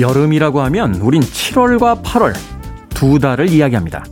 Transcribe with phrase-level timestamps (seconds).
[0.00, 2.34] 여름이라고 하면 우린 7월과 8월
[2.90, 4.04] 두 달을 이야기합니다.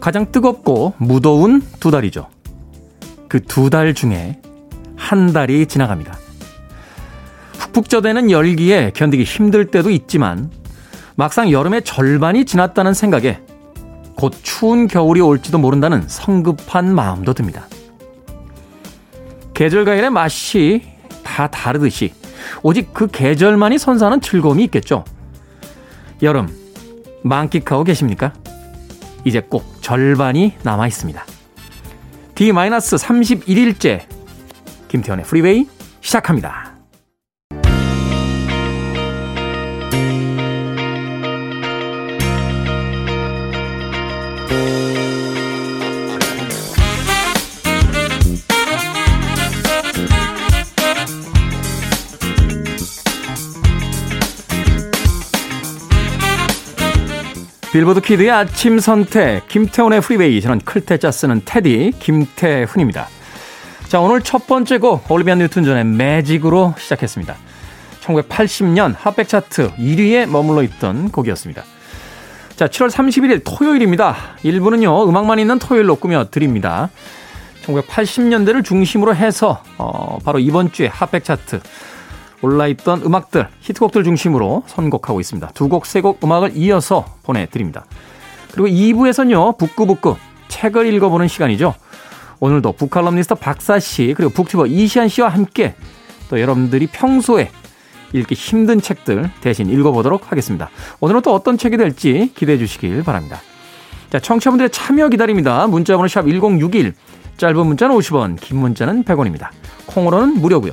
[0.00, 2.28] 가장 뜨겁고 무더운 두 달이죠.
[3.28, 4.40] 그 두 달 중에
[4.96, 6.18] 한 달이 지나갑니다.
[7.88, 10.50] 쪄대는 열기에 견디기 힘들 때도 있지만
[11.14, 13.40] 막상 여름의 절반이 지났다는 생각에
[14.16, 17.66] 곧 추운 겨울이 올지도 모른다는 성급한 마음도 듭니다.
[19.54, 20.82] 계절 과일의 맛이
[21.22, 22.12] 다 다르듯이
[22.62, 25.04] 오직 그 계절만이 선사하는 즐거움이 있겠죠.
[26.22, 26.48] 여름
[27.22, 28.32] 만끽하고 계십니까?
[29.24, 31.24] 이제 꼭 절반이 남아 있습니다.
[32.34, 34.06] D-31일째
[34.88, 35.66] 김태현의 프리웨이
[36.00, 36.71] 시작합니다.
[57.72, 60.42] 빌보드 kid의 아침 선택, 김태훈의 프리웨이.
[60.42, 63.08] 저는 클 태 자 쓰는 태디, 김태훈입니다.
[63.88, 67.34] 자, 오늘 첫 번째 곡, 올리비아 뉴튼 존의 Magic으로 시작했습니다.
[68.02, 71.64] 1980년 핫백 차트 1위에 머물러 있던 곡이었습니다.
[72.56, 74.16] 자, 7월 31일 토요일입니다.
[74.44, 76.90] 1부는요, 음악만 있는 토요일로 꾸며 드립니다.
[77.64, 81.60] 1980년대를 중심으로 해서, 어, 바로 이번 주에 핫백 차트
[82.42, 85.50] 올라있던 음악들, 히트곡들 중심으로 선곡하고 있습니다.
[85.54, 87.84] 두 곡, 세 곡 음악을 이어서 보내드립니다.
[88.52, 90.16] 그리고 2부에서는요, 북구북구
[90.48, 91.74] 책을 읽어보는 시간이죠.
[92.40, 95.74] 오늘도 북칼럼니스트 박사 씨, 그리고 북튜버 이시한 씨와 함께
[96.28, 97.50] 또 여러분들이 평소에
[98.12, 100.68] 읽기 힘든 책들 대신 읽어보도록 하겠습니다.
[101.00, 103.40] 오늘은 또 어떤 책이 될지 기대해 주시길 바랍니다.
[104.10, 105.66] 자, 청취자분들의 참여 기다립니다.
[105.68, 106.92] 문자번호 샵 1061,
[107.38, 109.48] 짧은 문자는 50원, 긴 문자는 100원입니다.
[109.86, 110.72] 콩으로는 무료고요.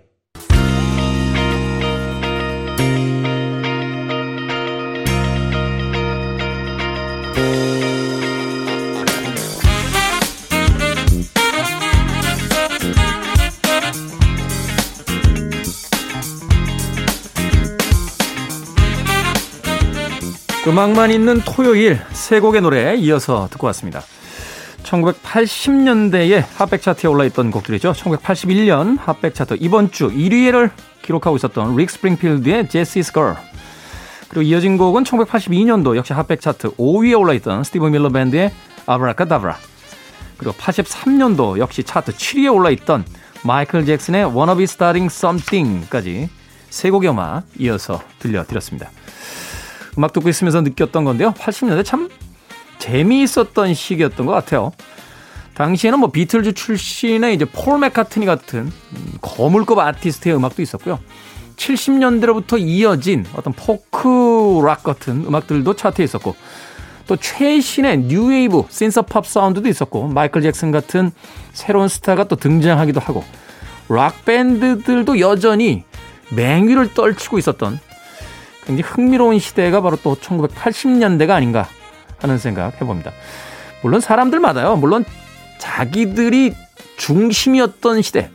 [20.71, 24.03] 음악만 있는 토요일 세 곡의 노래 이어서 듣고 왔습니다.
[24.83, 27.91] 1980년대에 핫백 차트에 올라있던 곡들이죠.
[27.91, 30.71] 1981년 핫백 차트 이번 주 1위를
[31.01, 33.35] 기록하고 있었던 릭 스프링필드의 Jessie's Girl
[34.29, 38.53] 그리고 이어진 곡은 1982년도 역시 핫백 차트 5위에 올라있던 스티브 밀러 밴드의
[38.85, 39.57] 아브라카다브라
[40.37, 43.03] 그리고 83년도 역시 차트 7위에 올라있던
[43.43, 46.29] 마이클 잭슨의 Wanna Be Starting Something까지
[46.69, 48.89] 세 곡의 음악 이어서 들려드렸습니다.
[49.97, 51.33] 음악 듣고 있으면서 느꼈던 건데요.
[51.33, 52.09] 80년대 참
[52.79, 54.71] 재미있었던 시기였던 것 같아요.
[55.53, 58.71] 당시에는 뭐 비틀즈 출신의 이제 폴 맥카트니 같은
[59.21, 60.99] 거물급 아티스트의 음악도 있었고요.
[61.57, 66.35] 70년대로부터 이어진 어떤 포크 락 같은 음악들도 차트에 있었고
[67.05, 71.11] 또 최신의 뉴웨이브 신서팝 사운드도 있었고 마이클 잭슨 같은
[71.53, 73.23] 새로운 스타가 또 등장하기도 하고
[73.89, 75.83] 락 밴드들도 여전히
[76.33, 77.79] 맹위를 떨치고 있었던
[78.65, 81.67] 굉장히 흥미로운 시대가 바로 또 1980년대가 아닌가
[82.19, 83.11] 하는 생각 해봅니다.
[83.81, 84.75] 물론 사람들마다요.
[84.77, 85.03] 물론
[85.57, 86.53] 자기들이
[86.97, 88.29] 중심이었던 시대,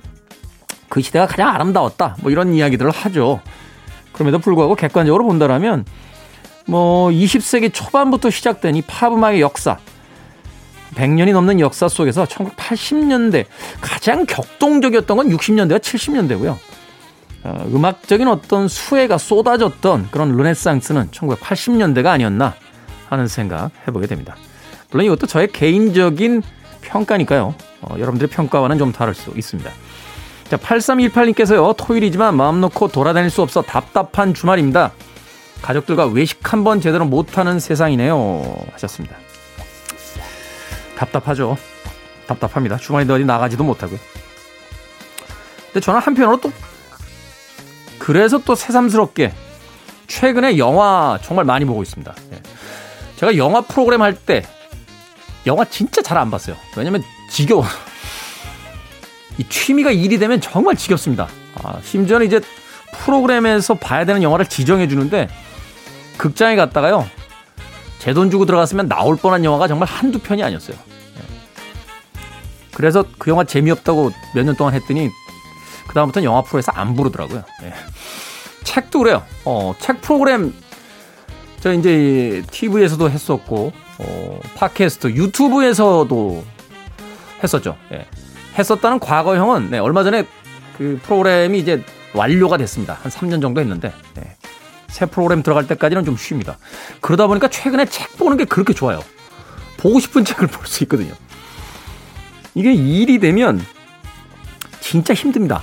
[0.89, 2.17] 그 시대가 가장 아름다웠다.
[2.21, 3.41] 뭐 이런 이야기들을 하죠.
[4.13, 5.85] 그럼에도 불구하고 객관적으로 본다면
[6.67, 9.79] 뭐 20세기 초반부터 시작된 이 팝음악의 역사,
[10.95, 13.45] 100년이 넘는 역사 속에서 1980년대
[13.81, 16.57] 가장 격동적이었던 건 60년대와 70년대고요.
[17.47, 22.55] 어, 음악적인 어떤 수혜가 쏟아졌던 그런 르네상스는 1980년대가 아니었나
[23.09, 24.35] 하는 생각 해보게 됩니다.
[24.91, 26.43] 물론 이것도 저의 개인적인
[26.81, 27.55] 평가니까요.
[27.83, 29.71] 어, 여러분들의 평가와는 좀 다를 수 있습니다.
[30.49, 34.93] 자, 8318님께서요, 토요일이지만 마음 놓고 돌아다닐 수 없어 답답한 주말입니다.
[35.63, 38.57] 가족들과 외식 한번 제대로 못하는 세상이네요.
[38.73, 39.17] 하셨습니다.
[40.97, 41.57] 답답하죠.
[42.27, 42.77] 답답합니다.
[42.77, 43.99] 주말인데 어디 나가지도 못하고요.
[45.67, 46.51] 근데 저는 한편으로 또
[48.07, 49.33] 그래서 또 새삼스럽게
[50.07, 52.15] 최근에 영화 정말 많이 보고 있습니다.
[52.33, 52.41] 예.
[53.17, 54.47] 제가 영화 프로그램 할 때
[55.45, 56.55] 영화 진짜 잘 안 봤어요.
[56.77, 57.65] 왜냐면 지겨워.
[59.39, 61.27] 이 취미가 일이 되면 정말 지겹습니다.
[61.57, 62.41] 아, 심지어는 이제
[62.93, 65.29] 프로그램에서 봐야 되는 영화를 지정해 주는데
[66.17, 67.09] 극장에 갔다가요.
[67.99, 70.77] 제 돈 주고 들어갔으면 나올 뻔한 영화가 정말 한두 편이 아니었어요.
[70.77, 71.23] 예.
[72.73, 75.11] 그래서 그 영화 재미없다고 몇 년 동안 했더니
[75.89, 77.43] 그다음부터는 영화 프로에서 안 부르더라고요.
[77.63, 77.73] 네.
[78.65, 79.23] 책도 그래요.
[79.45, 80.53] 어, 책 프로그램
[81.61, 86.45] 저 이제 TV에서도 했었고, 어, 팟캐스트, 유튜브에서도
[87.43, 87.77] 했었죠.
[87.93, 88.07] 예.
[88.59, 90.27] 했었다는 과거형은, 네, 얼마 전에
[90.77, 91.83] 그 프로그램이 이제
[92.15, 92.99] 완료가 됐습니다.
[93.03, 94.37] 한 3년 정도 했는데, 네.
[94.89, 96.57] 새 프로그램 들어갈 때까지는 좀 쉽니다.
[97.01, 99.01] 그러다 보니까 최근에 책 보는 게 그렇게 좋아요.
[99.77, 101.15] 보고 싶은 책을 볼 수 있거든요.
[102.55, 103.65] 이게 일이 되면
[104.81, 105.63] 진짜 힘듭니다.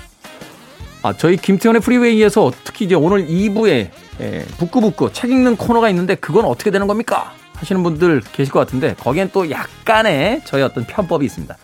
[1.03, 3.89] 아, 저희 김태현의 프리웨이에서 특히 이제 오늘 2부에
[4.21, 7.33] 예, 북구북구 책 읽는 코너가 있는데 그건 어떻게 되는 겁니까?
[7.55, 11.55] 하시는 분들 계실 것 같은데 거기엔 또 약간의 저희 어떤 편법이 있습니다.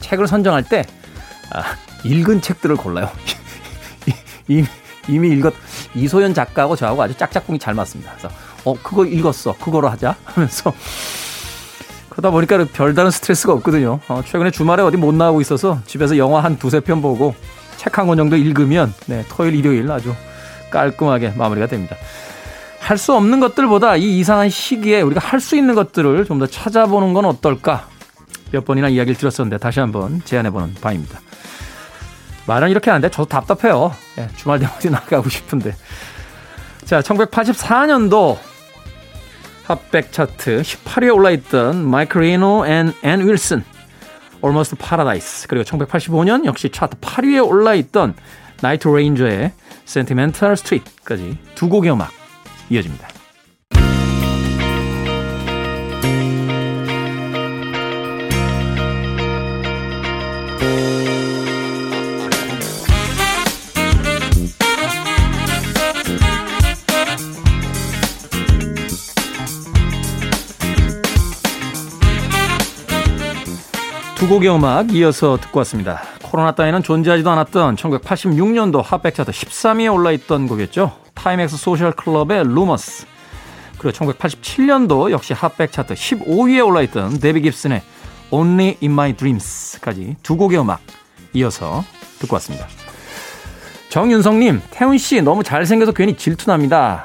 [0.00, 0.86] 책을 선정할 때
[1.52, 1.62] 아,
[2.04, 3.10] 읽은 책들을 골라요.
[4.48, 4.64] 이미,
[5.08, 5.52] 이미 읽었
[5.94, 8.12] 이소연 작가하고 저하고 아주 짝짝꿍이 잘 맞습니다.
[8.16, 8.34] 그래서
[8.64, 10.72] 어 그거 읽었어 그거로 하자 하면서
[12.08, 14.00] 그러다 보니까 별다른 스트레스가 없거든요.
[14.08, 17.34] 어, 최근에 주말에 어디 못 나가고 있어서 집에서 영화 한 두세 편 보고
[17.80, 20.14] 책 한 권 정도 읽으면 네, 토요일 일요일 아주
[20.70, 21.96] 깔끔하게 마무리가 됩니다.
[22.78, 27.14] 할 수 없는 것들보다 이 이상한 시기에 우리가 할 수 있는 것들을 좀 더 찾아보는
[27.14, 27.88] 건 어떨까?
[28.52, 31.20] 몇 번이나 이야기를 들었었는데 다시 한번 제안해보는 바입니다.
[32.46, 33.94] 말은 이렇게 하는데 저도 답답해요.
[34.18, 35.74] 예, 주말 되면 어디 나가고 싶은데.
[36.84, 38.38] 자, 1984년도
[39.64, 43.62] 핫백 차트 18위에 올라있던 마이클 리노 and 앤 윌슨
[44.42, 48.14] Almost Paradise 그리고 1985년 역시 차트 8위에 올라있던
[48.62, 49.52] 나이트 레인저의
[49.86, 52.10] Sentimental Street까지 두 곡의 음악
[52.70, 53.19] 이어집니다.
[74.30, 76.02] 곡의 음악 이어서 듣고 왔습니다.
[76.22, 80.96] 코로나 따위는 존재하지도 않았던 1986년도 핫백 차트 13위에 올라있던 곡이었죠.
[81.14, 83.06] 타임엑스 소셜 클럽의 Rumors.
[83.76, 87.82] 그리고 1987년도 역시 핫백 차트 15위에 올라있던 데비 깁슨의
[88.30, 90.78] Only in My Dreams까지 두 곡의 음악
[91.32, 91.82] 이어서
[92.20, 92.68] 듣고 왔습니다.
[93.88, 97.04] 정윤성님, 태훈씨 너무 잘생겨서 괜히 질투납니다.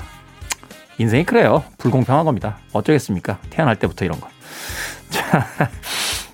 [0.99, 1.63] 인생이 그래요.
[1.79, 2.59] 불공평한 겁니다.
[2.71, 3.39] 어쩌겠습니까?
[3.49, 4.27] 태어날 때부터 이런 거.
[5.09, 5.47] 자,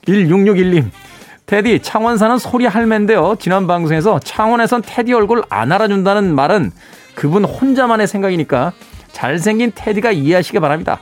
[0.07, 0.89] 1661님.
[1.45, 3.35] 테디, 창원 사는 소리 할매인데요.
[3.39, 6.71] 지난 방송에서 창원에선 테디 얼굴 안 알아준다는 말은
[7.13, 8.71] 그분 혼자만의 생각이니까
[9.11, 10.99] 잘생긴 테디가 이해하시기 바랍니다.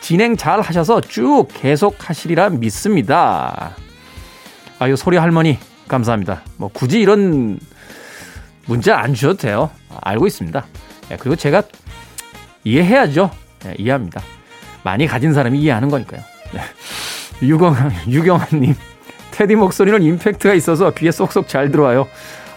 [0.00, 3.74] 진행 잘 하셔서 쭉 계속 하시리라 믿습니다.
[4.78, 5.58] 아유, 소리 할머니,
[5.88, 6.42] 감사합니다.
[6.56, 7.58] 뭐, 굳이 이런
[8.66, 9.70] 문자 안 주셔도 돼요.
[10.00, 10.64] 알고 있습니다.
[11.10, 11.62] 예, 그리고 제가
[12.64, 13.30] 이해해야죠.
[13.66, 14.22] 예, 이해합니다.
[14.84, 16.22] 많이 가진 사람이 이해하는 거니까요.
[16.52, 16.60] 네.
[17.42, 18.74] 유경환, 유경환님.
[19.30, 22.06] 테디 목소리는 임팩트가 있어서 귀에 쏙쏙 잘 들어와요.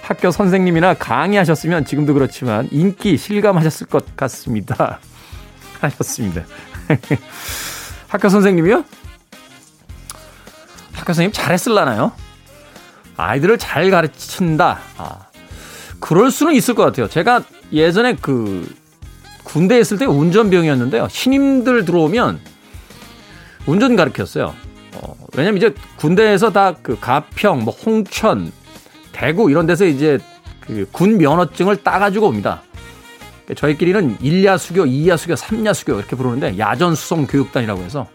[0.02, 5.00] 학교 선생님이나 강의하셨으면 지금도 그렇지만 인기 실감하셨을 것 같습니다.
[5.80, 6.44] 하셨습니다.
[8.10, 8.84] 학교 선생님이요?
[10.92, 12.12] 학교 선생님 잘했을라나요?
[13.16, 14.80] 아이들을 잘 가르친다.
[14.98, 15.28] 아,
[16.00, 17.08] 그럴 수는 있을 것 같아요.
[17.08, 18.70] 제가 예전에 그
[19.44, 21.08] 군대에 있을 때 운전병이었는데요.
[21.10, 22.40] 신임들 들어오면
[23.66, 24.54] 운전 가르쳤어요.
[25.34, 28.52] 어, 왜냐면 이제 군대에서 다 그 가평, 뭐 홍천,
[29.12, 30.20] 대구 이런 데서 이제
[30.62, 32.62] 그 군 면허증을 따가지고 옵니다.
[33.56, 38.08] 저희끼리는 1야 수교, 2야 수교, 3야 수교 이렇게 부르는데 야전 수송 교육단이라고 해서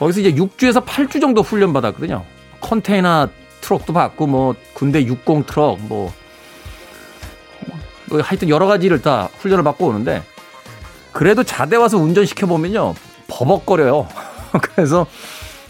[0.00, 2.24] 거기서 이제 6주에서 8주 정도 훈련 받았거든요.
[2.60, 3.28] 컨테이너
[3.60, 6.12] 트럭도 받고 뭐 군대 60 트럭 뭐,
[8.06, 10.24] 뭐 하여튼 여러 가지를 다 훈련을 받고 오는데
[11.12, 12.94] 그래도 자대 와서 운전시켜 보면요
[13.28, 14.08] 버벅거려요.
[14.60, 15.06] 그래서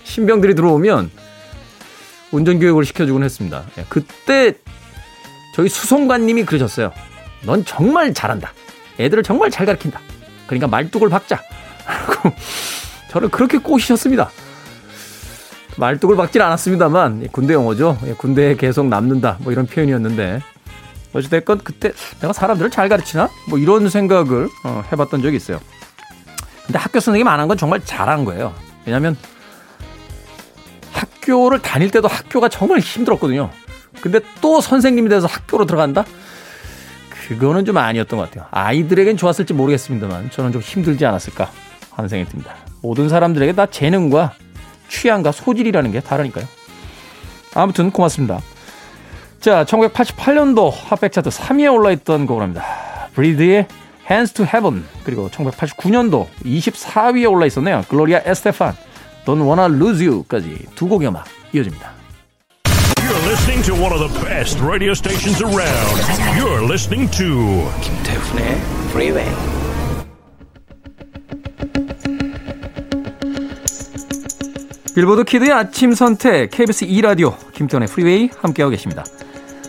[0.05, 1.11] 신병들이 들어오면
[2.33, 3.65] 운전 교육을 시켜주곤 했습니다.
[3.79, 4.55] 예, 그때
[5.55, 6.93] 저희 수송관님이 그러셨어요.
[7.45, 8.53] 넌 정말 잘한다.
[8.99, 10.01] 애들을 정말 잘 가르친다.
[10.47, 11.41] 그러니까 말뚝을 박자.
[13.11, 14.31] 저를 그렇게 꼬시셨습니다.
[15.77, 17.99] 말뚝을 박질 않았습니다만 군대 용어죠.
[18.07, 19.39] 예, 군대에 계속 남는다.
[19.41, 20.41] 뭐 이런 표현이었는데
[21.15, 23.29] 어찌됐건 그때 내가 사람들을 잘 가르치나?
[23.49, 25.61] 뭐 이런 생각을 어, 해봤던 적이 있어요.
[26.67, 28.55] 근데 학교 선생님 안 한 건 정말 잘한 거예요.
[28.87, 29.17] 왜냐하면
[30.93, 33.51] 학교를 다닐 때도 학교가 정말 힘들었거든요.
[34.01, 36.05] 근데 또 선생님이 돼서 학교로 들어간다?
[37.11, 38.47] 그거는 좀 아니었던 것 같아요.
[38.51, 41.51] 아이들에겐 좋았을지 모르겠습니다만 저는 좀 힘들지 않았을까
[41.93, 42.55] 하는 생각이 듭니다.
[42.83, 44.35] 모든 사람들에게 다 재능과
[44.89, 46.45] 취향과 소질이라는 게 다르니까요.
[47.55, 48.41] 아무튼 고맙습니다.
[49.41, 52.65] 자, 1988년도 핫백 차트 3위에 올라있던 곡을 합니다.
[53.15, 53.67] 브리드의
[54.11, 57.85] Hands to Heaven 그리고 1989년도 24위에 올라 있었네요.
[57.89, 58.75] 글로리아 에스테판
[59.25, 61.93] Don't Wanna Lose You까지 두 곡의 음악 이어집니다.
[62.97, 66.01] You're listening to one of the best radio stations around.
[66.37, 68.61] You're listening to 김태훈의
[68.91, 69.63] Freeway.
[74.95, 79.05] 빌보드 kid의 아침 선택 KBS 2 라디오 김태훈의 프리웨이 함께하고 계십니다.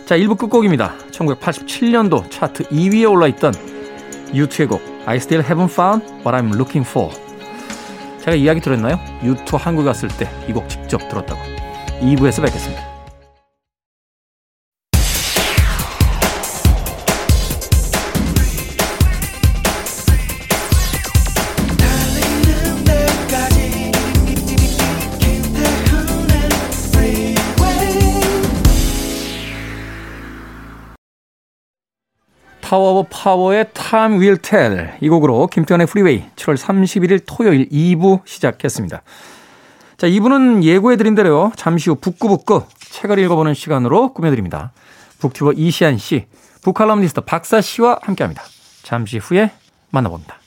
[0.04, 0.96] 자, 1부 끝곡입니다.
[1.12, 3.54] 1987년도 차트 2위에 올라있던
[4.34, 7.10] U2의 곡 I Still Haven't Found What I'm Looking For
[8.24, 8.98] 제가 이야기 들었나요?
[9.22, 11.40] U2 한국 갔을 때 이 곡 직접 들었다고
[12.00, 12.93] 2부에서 뵙겠습니다.
[32.74, 39.02] 타워 오브 파워의 Time Will Tell 이 곡으로 김태훈의 프리웨이 7월 31일 토요일 2부 시작했습니다.
[39.96, 44.72] 자, 2부는 예고해드린 대로 잠시 후 북구북구 책을 읽어보는 시간으로 꾸며드립니다.
[45.20, 46.26] 북튜버 이시한 씨,
[46.64, 48.42] 북칼럼니스트 박사 씨와 함께합니다.
[48.82, 49.52] 잠시 후에
[49.90, 50.40] 만나봅니다.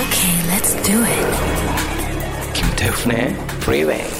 [0.00, 1.29] Okay, let's do it.
[2.80, 4.10] 김태훈의 freeway.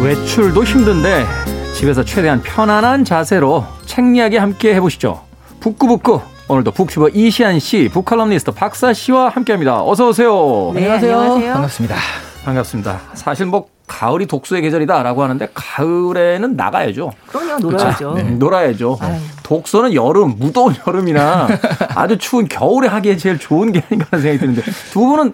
[0.00, 1.26] 외출도 힘든데
[1.74, 5.22] 집에서 최대한 편안한 자세로 책 이야기 함께 해보시죠.
[5.60, 9.82] 북구북구 오늘도 북튜버 이시안 씨, 북칼럼니스트 박사 씨와 함께합니다.
[9.82, 10.72] 어서 오세요.
[10.74, 11.18] 네, 안녕하세요.
[11.18, 11.52] 안녕하세요.
[11.54, 11.96] 반갑습니다.
[12.44, 13.00] 반갑습니다.
[13.14, 17.12] 사실 뭐 가을이 독서의 계절이다라고 하는데 가을에는 나가야죠.
[17.28, 18.12] 그럼요, 놀아야죠.
[18.14, 18.98] 네, 놀아야죠.
[19.00, 19.16] 아유.
[19.42, 21.48] 독서는 여름, 무더운 여름이나
[21.96, 25.32] 아주 추운 겨울에 하기에 제일 좋은 게 아닌가 하는 생각이 드는데 두 분은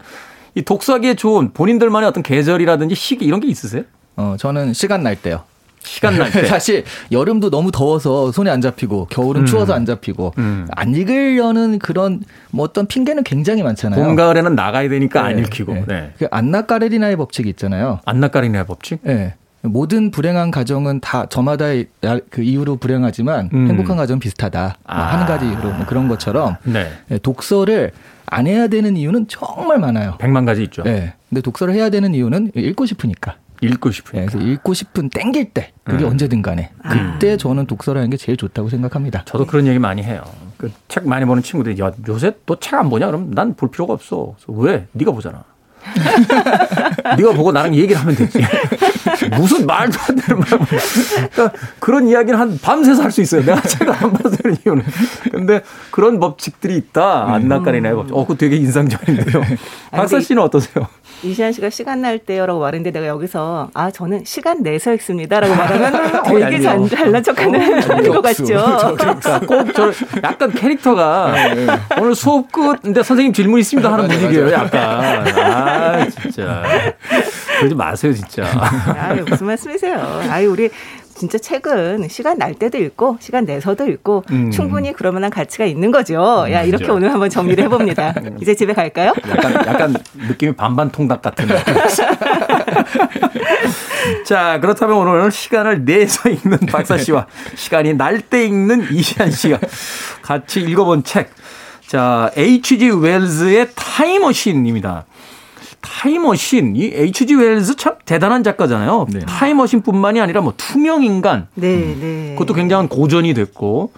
[0.54, 3.82] 이 독서하기에 좋은 본인들만의 어떤 계절이라든지 시기 이런 게 있으세요?
[4.16, 5.42] 어, 저는 시간 날 때요.
[5.82, 6.44] 시간 날 때.
[6.46, 9.46] 사실 여름도 너무 더워서 손에 안 잡히고 겨울은 음.
[9.46, 10.66] 추워서 안 잡히고 음.
[10.72, 14.02] 안 읽으려는 그런 뭐 어떤 핑계는 굉장히 많잖아요.
[14.02, 15.28] 봄 가을에는 나가야 되니까 네.
[15.28, 15.74] 안 읽히고.
[15.74, 15.84] 네.
[15.86, 16.12] 네.
[16.18, 18.00] 그 안나까레리나의 법칙이 있잖아요.
[18.04, 19.00] 안나까레리나의 법칙?
[19.02, 19.34] 네.
[19.62, 21.86] 모든 불행한 가정은 다 저마다의
[22.30, 23.68] 그 이유로 불행하지만 음.
[23.68, 24.60] 행복한 가정은 비슷하다.
[24.60, 25.18] 뭐 아.
[25.18, 26.90] 한 가지로 뭐 그런 것처럼 네.
[27.08, 27.18] 네.
[27.18, 27.92] 독서를
[28.26, 30.16] 안 해야 되는 이유는 정말 많아요.
[30.18, 30.82] 백만 가지 있죠.
[30.82, 31.14] 네.
[31.28, 33.36] 근데 독서를 해야 되는 이유는 읽고 싶으니까.
[33.60, 34.20] 읽고 싶은.
[34.20, 36.10] 네, 그래서 읽고 싶은 땡길 때 그게 음.
[36.10, 37.36] 언제든 간에 그때 아.
[37.36, 39.22] 저는 독서라는 게 제일 좋다고 생각합니다.
[39.26, 40.22] 저도 그런 얘기 많이 해요.
[40.56, 43.06] 그 책 많이 보는 친구들이 야 요새 또책안 보냐?
[43.06, 44.34] 그럼 난 볼 필요가 없어.
[44.48, 44.86] 왜?
[44.92, 45.44] 네가 보잖아.
[47.16, 48.38] 네가 보고 나랑 얘기를 하면 되지.
[49.36, 50.48] 무슨 말도 안 되는 말.
[51.30, 53.42] 그러니까 그런 이야기는 한 밤새서 할 수 있어요.
[53.44, 54.84] 내가 책을 안 봐서 그런 이유는.
[55.32, 57.32] 근데 그런 법칙들이 있다.
[57.34, 58.14] 안나까리나의 법칙.
[58.14, 59.42] 어, 그거 되게 인상적인데요.
[59.90, 60.86] 박사 씨는 어떠세요?
[61.22, 66.60] 이시안 씨가 시간 날 때요라고 말했는데 내가 여기서 아 저는 시간 내서 읽습니다라고 말하면 되게
[66.60, 68.44] 잘, 잘난 척하는 어, 것 같죠.
[68.96, 71.66] 그러니까 꼭저 약간 캐릭터가 네, 네.
[72.00, 74.50] 오늘 수업 끝인데 선생님 질문 있습니다 하는 분위기예요.
[74.52, 76.64] 약간 아 진짜
[77.58, 78.44] 그러지 마세요 진짜.
[78.46, 79.98] 아 무슨 말씀이세요?
[80.30, 80.70] 아유 우리
[81.20, 84.50] 진짜 책은 시간 날 때도 읽고 시간 내서도 읽고 음.
[84.50, 86.46] 충분히 그럴 만한 가치가 있는 거죠.
[86.50, 86.94] 야 이렇게 그렇죠.
[86.94, 88.14] 오늘 한번 정리를 해봅니다.
[88.40, 89.12] 이제 집에 갈까요?
[89.28, 91.46] 약간 약간 느낌이 반반 통닭 같은.
[94.24, 99.58] 자 그렇다면 오늘 시간을 내서 읽는 박사 씨와 시간이 날 때 읽는 이시안 씨가
[100.22, 101.30] 같이 읽어본 책.
[101.86, 102.90] 자 H.G.
[102.90, 105.04] 웰즈의 타임머신입니다.
[105.80, 107.34] 타임머신, 이 H.G.
[107.34, 109.06] 웰즈 참 대단한 작가잖아요.
[109.10, 109.20] 네.
[109.20, 111.98] 타임머신뿐만이 아니라 뭐 투명 인간, 네, 음.
[112.00, 112.34] 네.
[112.38, 113.92] 그것도 굉장한 고전이 됐고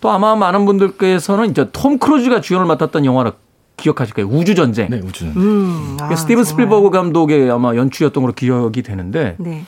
[0.00, 3.32] 또 아마 많은 분들께서는 이제 톰 크루즈가 주연을 맡았던 영화를
[3.76, 4.28] 기억하실 거예요.
[4.28, 4.88] 우주 전쟁.
[4.90, 5.42] 네, 우주 전쟁.
[5.42, 9.64] 음, 아, 스티븐 스필버그 감독의 아마 연출이었던 걸로 기억이 되는데 네.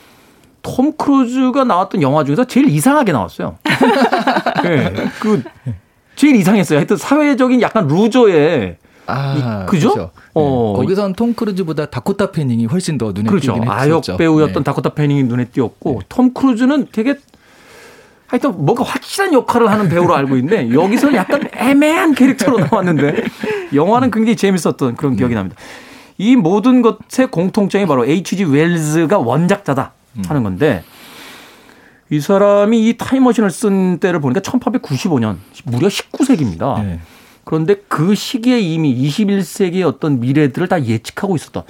[0.62, 3.56] 톰 크루즈가 나왔던 영화 중에서 제일 이상하게 나왔어요.
[4.62, 5.42] 네, 그
[6.16, 6.78] 제일 이상했어요.
[6.78, 9.92] 하여튼 사회적인 약간 루저의 아, 그죠?
[9.92, 10.10] 그렇죠.
[10.34, 10.74] 어.
[10.76, 10.82] 네.
[10.82, 13.54] 거기선 톰 크루즈보다 다코타 패닝이 훨씬 더 눈에 그렇죠.
[13.54, 14.64] 띄긴 아역 배우였던 네.
[14.64, 16.06] 다코타 패닝이 눈에 띄었고 네.
[16.08, 17.16] 톰 크루즈는 되게
[18.26, 23.24] 하여튼 뭔가 확실한 역할을 하는 배우로 알고 있는데 여기서는 약간 애매한 캐릭터로 나왔는데
[23.72, 25.56] 영화는 굉장히 재밌었던 그런 기억이 납니다.
[26.18, 28.44] 이 모든 것의 공통점이 바로 H.G.
[28.44, 29.92] 웰즈가 원작자다
[30.26, 30.82] 하는 건데
[32.10, 36.98] 이 사람이 이 타임머신을 쓴 때를 보니까 1895년 무려 19세기입니다.
[37.46, 37.50] 네.
[37.50, 41.62] 그런데 그 시기에 이미 21세기의 어떤 미래들을 다 예측하고 있었던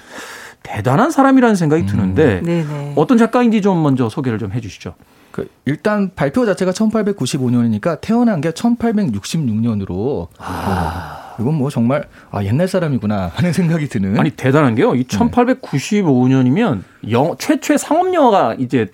[0.62, 1.86] 대단한 사람이라는 생각이 음.
[1.86, 2.92] 드는데 음.
[2.96, 4.94] 어떤 작가인지 좀 먼저 소개를 좀 해주시죠.
[5.30, 11.34] 그 일단 발표 자체가 1895년이니까 태어난 게 1866년으로 아.
[11.38, 14.18] 어, 이건 뭐 정말 아 옛날 사람이구나 하는 생각이 드는.
[14.18, 14.94] 아니 대단한 게요.
[14.94, 18.88] 이 1895년이면 영, 최초의 상업 영화가 이제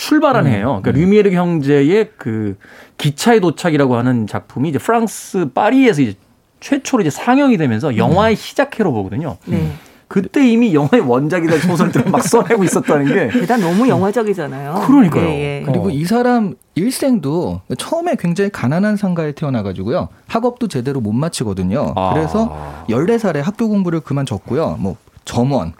[0.00, 0.50] 출발한 음.
[0.50, 0.80] 해요.
[0.82, 0.94] 그러니까 음.
[0.94, 2.56] 류미에르 형제의 그
[2.96, 6.14] 기차의 도착이라고 하는 작품이 이제 프랑스 파리에서 이제
[6.60, 8.36] 최초로 이제 상영이 되면서 영화의 음.
[8.36, 9.36] 시작해로 보거든요.
[9.44, 9.72] 네.
[10.08, 14.86] 그때 이미 영화의 원작이된 소설들을 막 써내고 있었다는 게 대단 너무 영화적이잖아요.
[14.86, 15.24] 그러니까요.
[15.26, 15.62] 예, 예.
[15.64, 15.90] 그리고 어.
[15.90, 21.92] 이 사람 일생도 처음에 굉장히 가난한 상가에 태어나가지고요 학업도 제대로 못 마치거든요.
[21.94, 22.14] 아.
[22.14, 24.78] 그래서 14살에 학교 공부를 그만뒀고요.
[24.80, 25.74] 뭐 점원,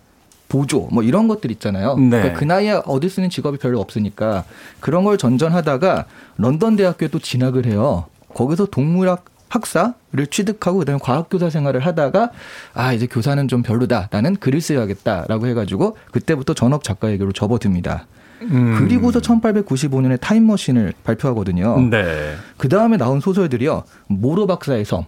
[0.51, 1.97] 보조 뭐 이런 것들 있잖아요.
[1.97, 2.11] 네.
[2.11, 4.45] 그러니까 그 나이에 얻을 수 있는 직업이 별로 없으니까
[4.81, 6.05] 그런 걸 전전하다가
[6.37, 8.05] 런던 대학교에 또 진학을 해요.
[8.35, 12.31] 거기서 동물학 학사를 취득하고 그다음에 과학교사 생활을 하다가
[12.75, 18.07] 아 이제 교사는 좀 별로다 나는 글을 써야겠다라고 해가지고 그때부터 전업 작가에게로 접어듭니다.
[18.43, 18.77] 음.
[18.79, 21.81] 그리고서 1895년에 타임머신을 발표하거든요.
[21.91, 22.35] 네.
[22.57, 23.85] 그 다음에 나온 소설들이요.
[24.07, 25.05] 모로 박사의 섬,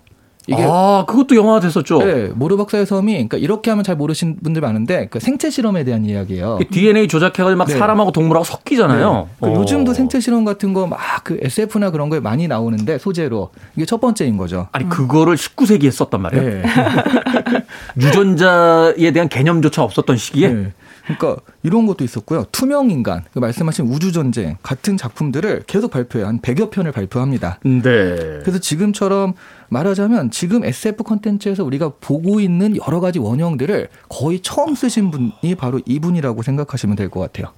[0.49, 1.99] 이게 아 그것도 영화가 됐었죠.
[1.99, 6.05] 네, 모르 박사의 섬이 그러니까 이렇게 하면 잘 모르시는 분들 많은데 그 생체 실험에 대한
[6.05, 6.59] 이야기예요.
[6.71, 7.79] DNA 조작해가지고 막 네.
[7.79, 9.29] 사람하고 동물하고 섞이잖아요.
[9.41, 9.49] 네.
[9.49, 13.85] 그 요즘도 생체 실험 같은 거 막 그 SF나 그런 거에 많이 나오는데 소재로 이게
[13.87, 14.67] 첫 번째인 거죠.
[14.73, 16.45] 아니 그거를 19세기에 썼단 말이에요.
[16.45, 16.63] 네.
[18.01, 20.73] 유전자에 대한 개념조차 없었던 시기에.
[21.09, 21.17] 네.
[21.17, 22.47] 그러니까 이런 것도 있었고요.
[22.53, 27.59] 투명 인간, 그 말씀하신 우주 전쟁 같은 작품들을 계속 발표해 한 100여 편을 발표합니다.
[27.65, 27.81] 네.
[27.83, 29.35] 그래서 지금처럼
[29.69, 35.81] 말하자면 지금 SF 컨텐츠에서 우리가 보고 있는 여러 가지 원형들을 거의 처음 쓰신 분이 바로
[35.87, 37.53] 이분이라고 생각하시면 될 것 같아요.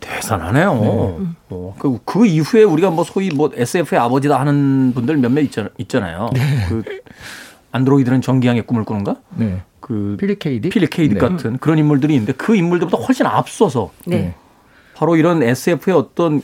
[0.00, 0.74] 대단하네요.
[0.74, 1.26] 네.
[1.50, 5.42] 어, 그, 그 이후에 우리가 뭐 소위 뭐 SF의 아버지다 하는 분들 몇몇
[5.78, 6.40] 있잖아, 요 네.
[6.68, 6.82] 그
[7.72, 9.16] 안드로이드는 전기향의 꿈을 꾸는가?
[9.36, 9.62] 네.
[9.86, 11.20] 그 필립 케이딕, 필립 케이딕 네.
[11.20, 14.34] 같은 그런 인물들이 있는데 그 인물들보다 훨씬 앞서서 네.
[14.94, 16.40] 바로 이런 SF의 어떤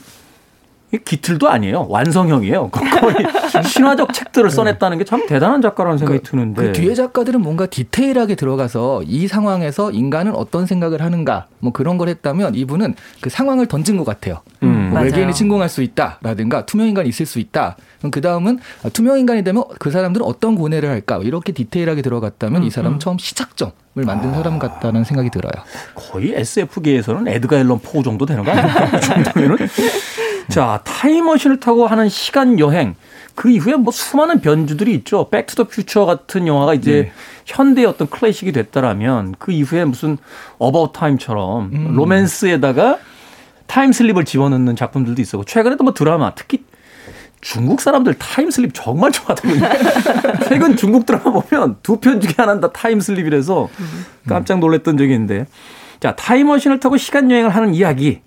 [1.05, 1.87] 기틀도 아니에요.
[1.89, 2.69] 완성형이에요.
[2.69, 3.15] 거의
[3.63, 4.55] 신화적 책들을 네.
[4.55, 6.61] 써냈다는 게 참 대단한 작가라는 생각이 그, 드는데.
[6.67, 12.09] 그 뒤에 작가들은 뭔가 디테일하게 들어가서 이 상황에서 인간은 어떤 생각을 하는가 뭐 그런 걸
[12.09, 14.41] 했다면 이분은 그 상황을 던진 것 같아요.
[14.63, 14.70] 음.
[14.91, 17.77] 뭐 외계인이 침공할 수 있다라든가 투명 인간이 있을 수 있다.
[17.99, 18.59] 그럼 그 다음은
[18.93, 22.67] 투명 인간이 되면 그 사람들은 어떤 고뇌를 할까 이렇게 디테일하게 들어갔다면 음.
[22.67, 22.99] 이 사람은 음.
[22.99, 24.35] 처음 시작점 을 만든 아.
[24.35, 25.51] 사람 같다는 생각이 들어요.
[25.95, 28.89] 거의 SF계에서는 에드가 앨런 포 정도 되는 거 아닙니까?
[28.89, 29.57] 그 정도면은.
[30.47, 32.95] 자, 타임머신을 타고 하는 시간 여행.
[33.35, 35.29] 그 이후에 뭐 수많은 변주들이 있죠.
[35.29, 37.11] 백투 더 퓨처 같은 영화가 이제 네.
[37.45, 40.17] 현대의 어떤 클래식이 됐다라면 그 이후에 무슨
[40.57, 41.95] 어바웃 타임처럼 음.
[41.95, 42.97] 로맨스에다가
[43.71, 46.65] 타임슬립을 집어넣는 작품들도 있었고 최근에도 뭐 드라마 특히
[47.39, 49.65] 중국 사람들 타임슬립 정말 좋아하거든요.
[50.49, 53.69] 최근 중국 드라마 보면 두 편 중에 하나는 다 타임슬립이라서
[54.27, 55.45] 깜짝 놀랐던 적이 있는데
[56.01, 58.21] 자 타임머신을 타고 시간 여행을 하는 이야기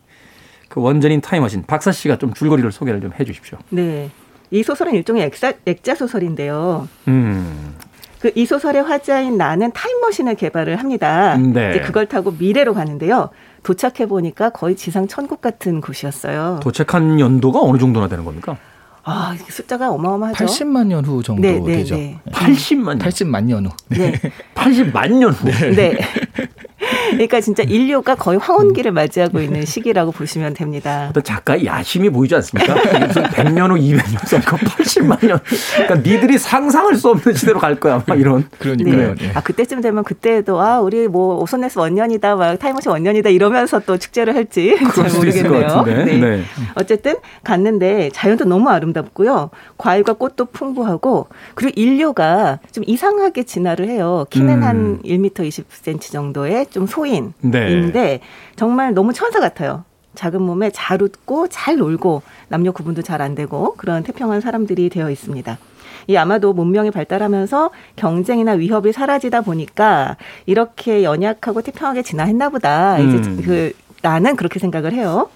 [0.71, 3.59] 그 원전인 타임머신 박사 씨가 좀 줄거리를 소개를 좀 해 주십시오.
[3.69, 4.11] 네.
[4.51, 6.89] 이 소설은 일종의 액자, 액자 소설인데요.
[7.09, 7.75] 음.
[8.21, 11.37] 그 이 소설의 화자인 나는 타임머신을 개발을 합니다.
[11.37, 11.73] 네.
[11.73, 13.29] 이제 그걸 타고 미래로 가는데요.
[13.65, 16.61] 도착해 보니까 거의 지상 천국 같은 곳이었어요.
[16.63, 18.57] 도착한 연도가 어느 정도나 되는 겁니까?
[19.03, 20.45] 아, 숫자가 어마어마하죠.
[20.47, 21.97] 80만 년 후 정도 네, 네, 되죠.
[21.97, 22.19] 네.
[22.31, 22.99] 80만 년.
[23.01, 23.71] 80만 년 후.
[23.89, 24.13] 네.
[24.55, 25.47] 80만 년 후.
[25.75, 25.99] 네.
[27.11, 27.13] 네.
[27.13, 31.07] 그러니까 진짜 인류가 거의 황혼기를 맞이하고 있는 시기라고 보시면 됩니다.
[31.11, 32.75] 어떤 작가의 야심이 보이지 않습니까?
[33.07, 35.41] 무슨 100년 후, 200년 후, 80만 년.
[35.75, 38.03] 그러니까 니들이 상상할 수 없는 시대로 갈 거야.
[38.07, 38.49] 막 이런.
[38.59, 39.15] 그러니까요.
[39.15, 39.33] 네.
[39.35, 44.35] 아, 그때쯤 되면 그때도 아, 우리 뭐 오손네스 원년이다, 막 타이머시 원년이다 이러면서 또 축제를
[44.35, 45.83] 할지 잘 모르겠네요.
[45.85, 46.05] 네.
[46.05, 46.43] 네.
[46.75, 49.51] 어쨌든 갔는데 자연도 너무 아름답고요.
[49.77, 54.27] 과일과 꽃도 풍부하고 그리고 인류가 좀 이상하게 진화를 해요.
[54.31, 54.63] 키는 음.
[54.63, 58.21] 한 1m 20cm 정도의 좀 소인인데 네.
[58.57, 59.85] 정말 너무 천사 같아요.
[60.15, 65.11] 작은 몸에 잘 웃고 잘 놀고 남녀 구분도 잘 안 되고 그런 태평한 사람들이 되어
[65.11, 65.59] 있습니다.
[66.07, 72.99] 이 아마도 문명이 발달하면서 경쟁이나 위협이 사라지다 보니까 이렇게 연약하고 태평하게 진화했나 보다.
[72.99, 73.43] 이제 음.
[73.45, 75.31] 그 나는 그렇게 생각을 해요.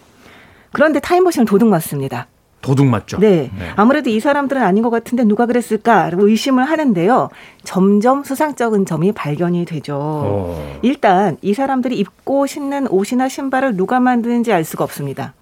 [0.73, 2.27] 그런데 타임머신은 도둑 맞습니다.
[2.61, 3.19] 도둑 맞죠.
[3.19, 3.51] 네.
[3.59, 3.71] 네.
[3.77, 7.31] 아무래도 이 사람들은 아닌 것 같은데 누가 그랬을까라고 의심을 하는데요.
[7.65, 9.97] 점점 수상적인 점이 발견이 되죠.
[9.99, 10.79] 어.
[10.83, 15.35] 일단 이 사람들이 입고 신는 옷이나 신발을 누가 만드는지 알 수가 없습니다.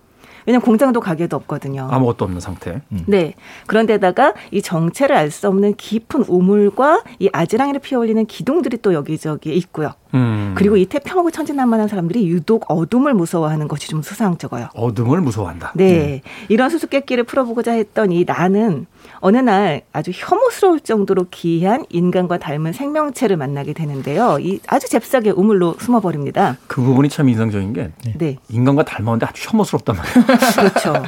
[0.44, 1.88] 왜냐면 공장도 가게도 없거든요.
[1.90, 2.81] 아무것도 없는 상태.
[2.92, 3.02] 음.
[3.07, 3.35] 네.
[3.66, 9.92] 그런데다가 이 정체를 알 수 없는 깊은 우물과 이 아지랑이를 피어올리는 기둥들이 또 여기저기에 있고요.
[10.16, 10.52] 음.
[10.57, 14.68] 그리고 이 태평하고 천진난만한 사람들이 유독 어둠을 무서워하는 것이 좀 수상쩍어요.
[14.74, 15.72] 어둠을 무서워한다.
[15.74, 16.22] 네.
[16.24, 16.31] 음.
[16.48, 18.87] 이런 수수께끼를 풀어보고자 했던 이 나는
[19.20, 24.38] 어느 날 아주 혐오스러울 정도로 기이한 인간과 닮은 생명체를 만나게 되는데요.
[24.40, 26.57] 이 아주 잽싸게 우물로 숨어버립니다.
[26.66, 28.37] 그 부분이 참 인상적인 게 네.
[28.48, 30.26] 인간과 닮았는데 아주 혐오스럽단 말이에요.
[30.57, 31.02] 그렇죠.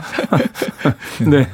[1.29, 1.49] 네.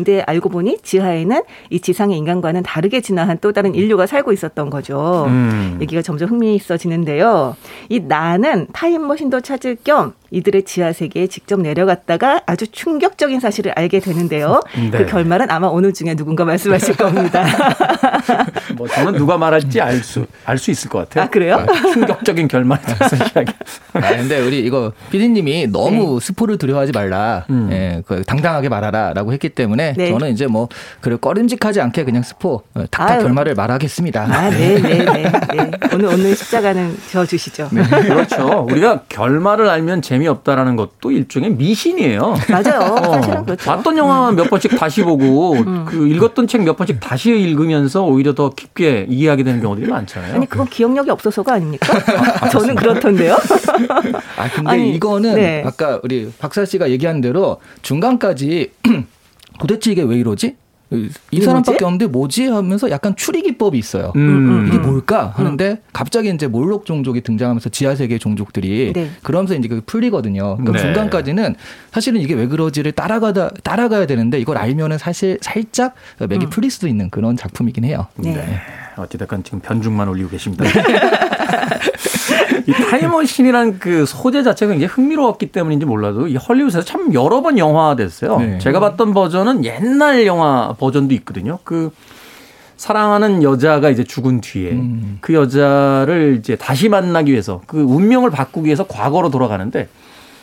[0.00, 5.26] 근데 알고 보니 지하에는 이 지상의 인간과는 다르게 진화한 또 다른 인류가 살고 있었던 거죠.
[5.28, 5.76] 음.
[5.82, 7.54] 얘기가 점점 흥미있어지는데요.
[7.90, 14.60] 이 나는 타임머신도 찾을 겸 이들의 지하 세계에 직접 내려갔다가 아주 충격적인 사실을 알게 되는데요.
[14.76, 14.90] 네.
[14.90, 17.44] 그 결말은 아마 오늘 중에 누군가 말씀하실 겁니다.
[18.76, 21.24] 뭐 저는 누가 말할지 알 수 알 수 있을 것 같아요.
[21.24, 21.54] 아 그래요?
[21.56, 23.52] 아, 충격적인 결말에 대해서 이야기.
[23.94, 26.26] 아 근데 우리 이거 피디님이 너무 네.
[26.26, 27.68] 스포를 두려워하지 말라, 음.
[27.72, 30.10] 예, 그 당당하게 말하라라고 했기 때문에 네.
[30.10, 30.68] 저는 이제 뭐
[31.00, 34.22] 그래 꺼림직하지 않게 그냥 스포 어, 닥터 결말을 말하겠습니다.
[34.22, 35.22] 아, 네, 네, 네.
[35.54, 35.70] 네.
[35.94, 37.68] 오늘 오늘 십자가는 저 주시죠.
[37.72, 37.82] 네.
[37.82, 38.66] 그렇죠.
[38.70, 42.36] 우리가 결말을 알면 재미 없다라는 것도 일종의 미신이에요.
[42.48, 42.92] 맞아요.
[42.92, 43.64] 어, 사실은 그렇죠.
[43.70, 45.84] 봤던 영화 몇 번씩 다시 보고 음.
[45.86, 50.34] 그 읽었던 책 몇 번씩 다시 읽으면서 오히려 더 깊게 이해하게 되는 경우들이 많잖아요.
[50.34, 51.88] 아니 그건 기억력이 없어서가 아닙니까?
[52.40, 53.34] 아, 저는 그렇던데요.
[54.36, 55.62] 아 근데 아니, 이거는 네.
[55.66, 58.72] 아까 우리 박사 씨가 얘기한 대로 중간까지
[59.58, 60.56] 도대체 이게 왜 이러지?
[61.30, 64.12] 이 사람밖에 없는데 뭐지 하면서 약간 추리 기법이 있어요.
[64.16, 64.20] 음.
[64.20, 64.68] 음, 음.
[64.68, 65.76] 이게 뭘까 하는데 음.
[65.92, 69.10] 갑자기 이제 몰록 종족이 등장하면서 지하 세계 종족들이 네.
[69.22, 70.56] 그러면서 이제 그 풀리거든요.
[70.56, 70.78] 그러니까 네.
[70.78, 71.54] 중간까지는
[71.92, 76.50] 사실은 이게 왜 그러지를 따라가다 따라가야 되는데 이걸 알면은 사실 살짝 맥이 음.
[76.50, 78.06] 풀릴 수도 있는 그런 작품이긴 해요.
[78.16, 78.32] 네.
[78.96, 79.02] 네.
[79.02, 80.64] 어찌됐건 지금 변중만 올리고 계십니다.
[82.66, 88.38] 이 타임머신이란 그 소재 자체가 굉장히 흥미로웠기 때문인지 몰라도 이 헐리우드에서 참 여러 번 영화됐어요.
[88.38, 88.58] 네.
[88.58, 91.58] 제가 봤던 버전은 옛날 영화 버전도 있거든요.
[91.64, 91.90] 그
[92.76, 95.18] 사랑하는 여자가 이제 죽은 뒤에 음.
[95.20, 99.88] 그 여자를 이제 다시 만나기 위해서 그 운명을 바꾸기 위해서 과거로 돌아가는데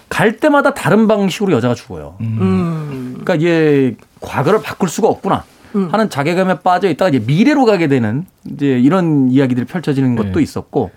[0.10, 2.16] 갈 때마다 다른 방식으로 여자가 죽어요.
[2.22, 3.18] 음.
[3.24, 5.44] 그러니까 이게 과거를 바꿀 수가 없구나.
[5.76, 5.90] 음.
[5.92, 10.42] 하는 자괴감에 빠져 있다가 이제 미래로 가게 되는 이제 이런 이야기들이 펼쳐지는 것도 네.
[10.42, 10.92] 있었고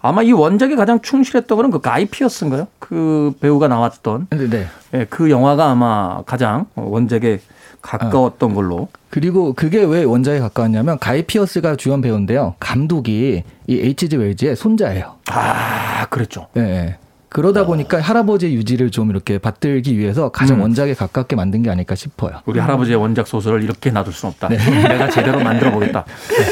[0.00, 2.68] 아마 이 원작에 가장 충실했던 거는 그 가이 피어스인가요?
[2.78, 4.48] 그 배우가 나왔던 네.
[4.48, 4.66] 네.
[4.90, 7.40] 네, 그 영화가 아마 가장 원작에
[7.84, 8.54] 가까웠던 아.
[8.54, 8.88] 걸로.
[9.10, 12.54] 그리고 그게 왜 원작에 가까웠냐면 가이 피어스가 주연 배우인데요.
[12.58, 14.16] 감독이 이 H.G.
[14.16, 15.16] 웰즈의 손자예요.
[15.28, 16.48] 아, 그랬죠.
[16.54, 16.96] 네.
[17.34, 17.40] 네.
[17.42, 17.66] 그러다 어.
[17.66, 20.62] 보니까 할아버지의 유지를 좀 이렇게 받들기 위해서 가장 음.
[20.62, 22.40] 원작에 가깝게 만든 게 아닐까 싶어요.
[22.46, 24.48] 우리 할아버지의 원작 소설을 이렇게 놔둘 수는 없다.
[24.48, 24.56] 네.
[24.88, 26.04] 내가 제대로 만들어 보겠다.
[26.30, 26.44] 네.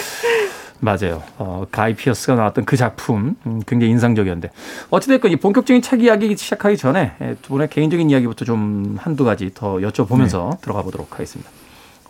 [0.80, 1.22] 맞아요.
[1.38, 4.50] 어, 가이 피어스가 나왔던 그 작품 음, 굉장히 인상적이었는데
[4.90, 9.52] 어찌됐건 이 본격적인 책 이야기 시작하기 전에 예, 두 분의 개인적인 이야기부터 좀 한두 가지
[9.54, 10.56] 더 여쭤보면서 네.
[10.60, 11.48] 들어가 보도록 하겠습니다.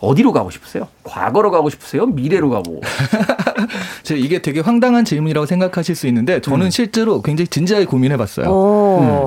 [0.00, 0.88] 어디로 가고 싶으세요?
[1.04, 2.06] 과거로 가고 싶으세요?
[2.06, 2.80] 미래로 가고?
[4.16, 6.70] 이게 되게 황당한 질문이라고 생각하실 수 있는데 저는 음.
[6.70, 8.46] 실제로 굉장히 진지하게 고민해봤어요.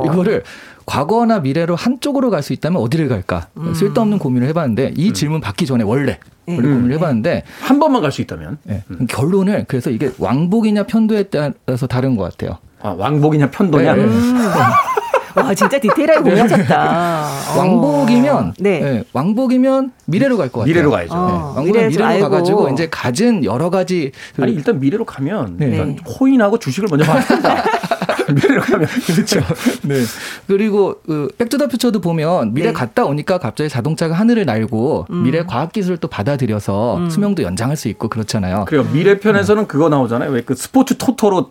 [0.04, 0.44] 음, 이거를
[0.86, 3.48] 과거나 미래로 한쪽으로 갈 수 있다면 어디를 갈까?
[3.58, 3.74] 음.
[3.74, 5.14] 쓸데없는 고민을 해봤는데 이 음.
[5.14, 6.76] 질문 받기 전에 원래 원래 음.
[6.76, 8.84] 고민을 해봤는데 한 번만 갈 수 있다면 네.
[9.10, 12.60] 결론을 그래서 이게 왕복이냐 편도에 따라서 다른 것 같아요.
[12.82, 13.96] 아, 왕복이냐 편도냐.
[13.96, 14.06] 네.
[15.38, 15.44] 음.
[15.44, 17.30] 와 진짜 디테일하게 고민하셨다.
[17.58, 18.80] 왕복이면 네.
[18.80, 19.04] 네.
[19.14, 20.68] 왕복이면 미래로 갈 것 같아요.
[20.74, 21.14] 미래로 가야죠.
[21.14, 21.34] 어, 네.
[21.34, 22.30] 왕복은 미래로 알고.
[22.30, 25.68] 가가지고 이제 가진 여러 가지 그 아니 일단 미래로 가면 네.
[25.68, 27.64] 일단 코인하고 주식을 먼저 봐야 된다.
[28.34, 29.40] 미래로 가면 그렇죠.
[29.84, 30.02] 네.
[30.48, 32.74] 그리고 그 백투더퓨처도 보면 미래 네.
[32.74, 35.24] 갔다 오니까 갑자기 자동차가 하늘을 날고 음.
[35.24, 37.10] 미래 과학 기술을 또 받아들여서 음.
[37.10, 38.66] 수명도 연장할 수 있고 그렇잖아요.
[38.66, 38.84] 그래요.
[38.92, 39.68] 미래 편에서는 음.
[39.68, 40.32] 그거 나오잖아요.
[40.32, 41.50] 왜 그 스포츠 토토로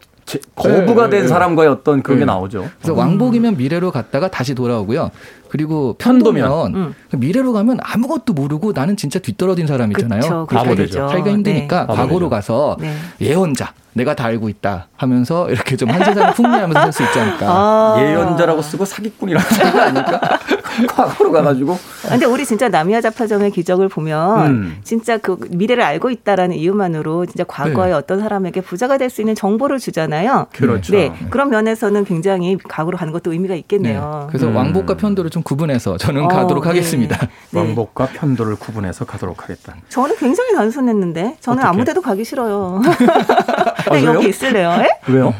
[0.54, 2.24] 거부가 네, 된 네, 사람과의 어떤 그게 네.
[2.24, 2.68] 나오죠.
[2.78, 2.98] 그래서 음.
[2.98, 5.10] 왕복이면 미래로 갔다가 다시 돌아오고요.
[5.48, 6.94] 그리고 편도면 음.
[7.12, 10.46] 미래로 가면 아무것도 모르고 나는 진짜 뒤떨어진 사람이잖아요.
[10.46, 11.08] 바보 되죠.
[11.08, 11.94] 살기가 힘드니까 네.
[11.94, 12.94] 과거로 가서 네.
[13.20, 17.46] 예언자 내가 다 알고 있다 하면서 이렇게 좀 한 세상을 풍미하면서 살 수 있지 않을까.
[17.48, 17.96] 아.
[18.00, 20.20] 예언자라고 쓰고 사기꾼이라고 생각 아닐까?
[20.88, 21.78] 과거로 가가지고.
[22.08, 24.76] 근데 우리 진짜 남이아 자파점의 기적을 보면 음.
[24.82, 27.92] 진짜 그 미래를 알고 있다라는 이유만으로 진짜 과거에 네.
[27.92, 30.46] 어떤 사람에게 부자가 될 수 있는 정보를 주잖아요.
[30.52, 30.92] 그렇죠.
[30.92, 31.12] 네.
[31.30, 34.22] 그런 면에서는 굉장히 과거로 가는 것도 의미가 있겠네요.
[34.22, 34.26] 네.
[34.28, 34.56] 그래서 음.
[34.56, 36.68] 왕복과 편도를 좀 구분해서 저는 어, 가도록 네.
[36.70, 37.16] 하겠습니다.
[37.50, 37.58] 네.
[37.60, 39.76] 왕복과 편도를 구분해서 가도록 하겠다.
[39.88, 41.68] 저는 굉장히 단순했는데 저는 어떻게?
[41.68, 42.80] 아무 데도 가기 싫어요.
[43.90, 44.70] 아, 여기 있을래요?
[44.72, 44.88] 에?
[45.08, 45.34] 왜요?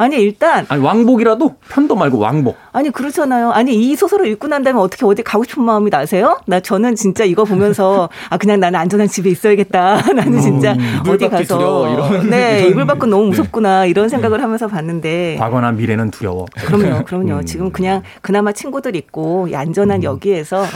[0.00, 2.56] 아니 일단 아니 왕복이라도 편도 말고 왕복.
[2.72, 3.50] 아니 그렇잖아요.
[3.50, 6.40] 아니 이 소설을 읽고 난 다음에 어떻게 어디 가고 싶은 마음이 나세요?
[6.46, 10.00] 나 저는 진짜 이거 보면서 아 그냥 나는 안전한 집에 있어야겠다.
[10.16, 13.28] 나는 음, 진짜 음, 어디 가서 두려워, 이런, 네 이불 밖은 너무 네.
[13.28, 13.90] 무섭구나 네.
[13.90, 16.46] 이런 생각을 하면서 봤는데 과거나 미래는 두려워.
[16.64, 17.34] 그럼요, 그럼요.
[17.34, 17.44] 음.
[17.44, 20.04] 지금 그냥 그나마 친구들 있고 안전한 음.
[20.04, 20.66] 여기에서 어,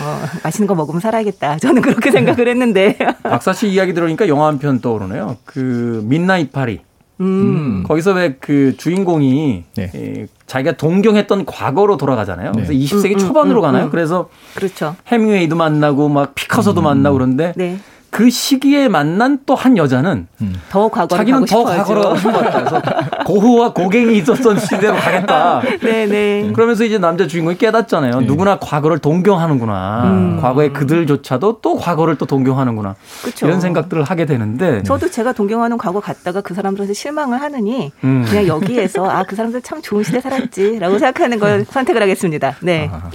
[0.42, 1.56] 맛있는 거 먹으면 살아야겠다.
[1.60, 5.38] 저는 그렇게 생각을 했는데 박사 씨 이야기 들으니까 영화 한 편 떠오르네요.
[5.46, 6.80] 그 민나잇 파리.
[7.20, 7.84] 음.
[7.86, 9.90] 거기서 왜 그 주인공이 네.
[9.94, 12.52] 에, 자기가 동경했던 과거로 돌아가잖아요.
[12.52, 12.64] 네.
[12.66, 13.84] 그래서 20세기 음, 음, 초반으로 음, 가나요?
[13.86, 13.90] 음.
[13.90, 14.96] 그래서 그렇죠.
[15.06, 16.84] 해밍웨이도 만나고 막 피카소도 음.
[16.84, 17.78] 만나고 그런데 네.
[18.14, 20.54] 그 시기에 만난 또 한 여자는 음.
[20.68, 22.82] 더 과거로 자기는 더 과거로 가고 싶어 그래서
[23.26, 25.60] 고흐와 고갱이 있었던 시대로 가겠다.
[25.80, 26.06] 네네.
[26.46, 26.52] 네.
[26.52, 28.20] 그러면서 이제 남자 주인공이 깨닫잖아요.
[28.20, 28.26] 네.
[28.26, 30.04] 누구나 과거를 동경하는구나.
[30.04, 30.38] 음.
[30.40, 32.94] 과거의 그들조차도 또 과거를 또 동경하는구나.
[33.24, 33.46] 그쵸.
[33.46, 38.24] 이런 생각들을 하게 되는데 저도 제가 동경하는 과거 갔다가 그 사람들한테 실망을 하느니 음.
[38.28, 42.54] 그냥 여기에서 아 그 사람들 참 좋은 시대 살았지라고 생각하는 걸 선택을 하겠습니다.
[42.60, 42.90] 네.
[42.92, 43.10] 아,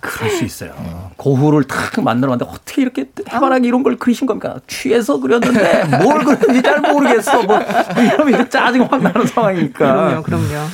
[0.00, 0.70] 그럴 수 있어요.
[1.16, 4.60] 고흐를 탁 만들어봤는데 어떻게 이렇게 해바라기 이런 걸 그리신 겁니까?
[4.66, 7.42] 취해서 그렸는데 뭘 그렸는지 잘 모르겠어.
[7.42, 7.58] 뭐
[7.96, 9.78] 이러면 이제 짜증 확 나는 상황이니까.
[9.78, 10.66] 그럼요, 그럼요.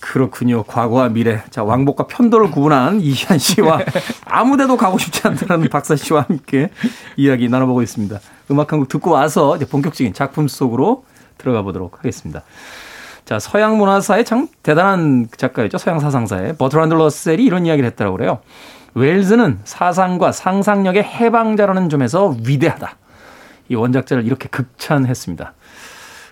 [0.00, 0.62] 그렇군요.
[0.62, 1.42] 과거와 미래.
[1.50, 3.80] 자, 왕복과 편도를 구분한 이시안 씨와
[4.24, 6.70] 아무데도 가고 싶지 않다는 박사 씨와 함께
[7.16, 8.20] 이야기 나눠보고 있습니다.
[8.50, 11.04] 음악 한 곡 듣고 와서 이제 본격적인 작품 속으로
[11.38, 12.42] 들어가 보도록 하겠습니다.
[13.24, 15.78] 자, 서양 문화사의 참 대단한 작가였죠.
[15.78, 18.38] 서양 사상사의 버트란드 러셀이 이런 이야기를 했다고 그래요.
[18.96, 22.96] 웰즈는 사상과 상상력의 해방자라는 점에서 위대하다.
[23.68, 25.52] 이 원작자를 이렇게 극찬했습니다.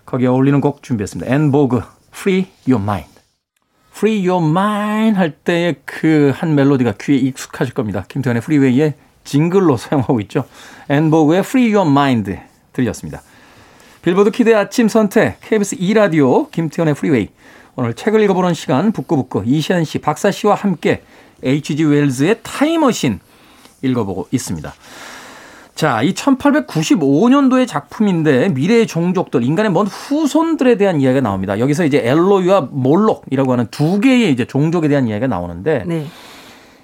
[0.07, 1.31] 거기에 어울리는 곡 준비했습니다.
[1.31, 1.83] En Vogue,
[2.15, 3.11] Free Your Mind.
[3.95, 8.07] Free Your Mind 할 때의 그 한 멜로디가 귀에 익숙하실 겁니다.
[8.09, 10.47] 김태훈의 프리웨이의 징글로 사용하고 있죠.
[10.89, 12.35] En Vogue의 Free Your Mind
[12.73, 13.21] 들렸습니다.
[14.01, 17.29] 빌보드 키드의 아침 선택, KBS 2라디오, 김태훈의 프리웨이.
[17.77, 21.03] 오늘 책을 읽어보는 시간, 북구북구, 이시안 씨, 박사 씨와 함께
[21.43, 21.85] H.G.
[21.85, 23.21] 웰즈의 타임머신
[23.83, 24.73] 읽어보고 있습니다.
[25.75, 31.59] 자, 이 1895년도의 작품인데 미래의 종족들, 인간의 먼 후손들에 대한 이야기가 나옵니다.
[31.59, 36.07] 여기서 이제 엘로이와 몰록이라고 하는 두 개의 이제 종족에 대한 이야기가 나오는데 네.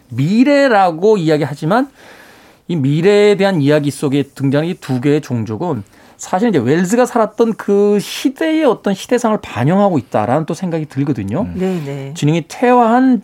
[0.08, 1.88] 미래라고 이야기하지만
[2.68, 5.84] 이 미래에 대한 이야기 속에 등장하는 이 두 개의 종족은
[6.16, 11.48] 사실 이제 웰즈가 살았던 그 시대의 어떤 시대상을 반영하고 있다라는 또 생각이 들거든요.
[11.54, 12.14] 네, 네.
[12.14, 13.22] 진행이 퇴화한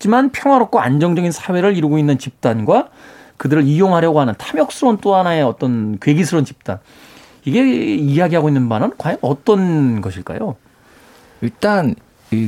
[0.00, 2.88] 지만 평화롭고 안정적인 사회를 이루고 있는 집단과
[3.36, 6.80] 그들을 이용하려고 하는 탐욕스러운 또 하나의 어떤 괴기스러운 집단.
[7.44, 10.56] 이게 이야기하고 있는 바는 과연 어떤 것일까요?
[11.42, 11.94] 일단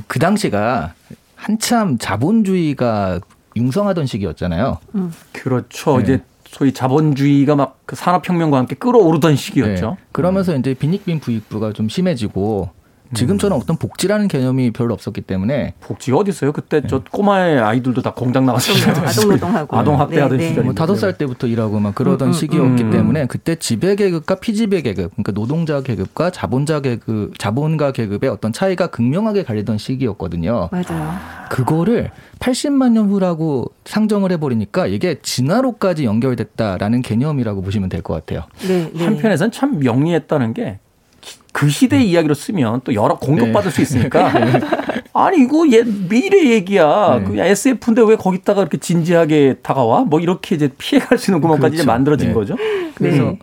[0.06, 0.94] 그 당시가
[1.36, 3.20] 한참 자본주의가
[3.54, 4.78] 융성하던 시기였잖아요.
[4.94, 5.12] 음.
[5.32, 5.98] 그렇죠.
[5.98, 6.02] 네.
[6.02, 9.90] 이제 소위 자본주의가 막그 산업혁명과 함께 끌어오르던 시기였죠.
[9.90, 9.96] 네.
[10.12, 10.60] 그러면서 음.
[10.60, 12.70] 이제 빈익빈 부익부가 좀 심해지고
[13.14, 16.52] 지금처럼 어떤 복지라는 개념이 별로 없었기 때문에 복지가 어디 있어요?
[16.52, 16.86] 그때 네.
[16.88, 18.72] 저 꼬마의 아이들도 다 공장 나가서
[19.04, 20.48] 아동 노동하고 아동 학대하던 네, 네.
[20.50, 22.90] 시절 뭐 다섯 살 때부터 일하고 막 그러던 음, 음, 시기였기 음.
[22.90, 28.88] 때문에 그때 지배 계급과 피지배 계급 그러니까 노동자 계급과 자본자 계급 자본가 계급의 어떤 차이가
[28.88, 30.68] 극명하게 갈리던 시기였거든요.
[30.70, 31.12] 맞아요.
[31.50, 38.42] 그거를 80만 년 후라고 상정을 해버리니까 이게 진화로까지 연결됐다라는 개념이라고 보시면 될 것 같아요.
[38.66, 39.04] 네, 네.
[39.04, 40.80] 한편에서는 참 명리했다는 게
[41.52, 42.08] 그 시대 의 네.
[42.10, 43.74] 이야기로 쓰면 또 여러 공격받을 네.
[43.74, 44.60] 수 있으니까 네.
[45.12, 47.24] 아니 이거 예, 미래 얘기야 네.
[47.24, 51.82] 그 SF인데 왜 거기다가 이렇게 진지하게 다가와 뭐 이렇게 이제 피해갈 수 있는 구멍까지 그렇죠.
[51.82, 52.34] 이제 만들어진 네.
[52.34, 52.56] 거죠.
[52.94, 53.36] 그래서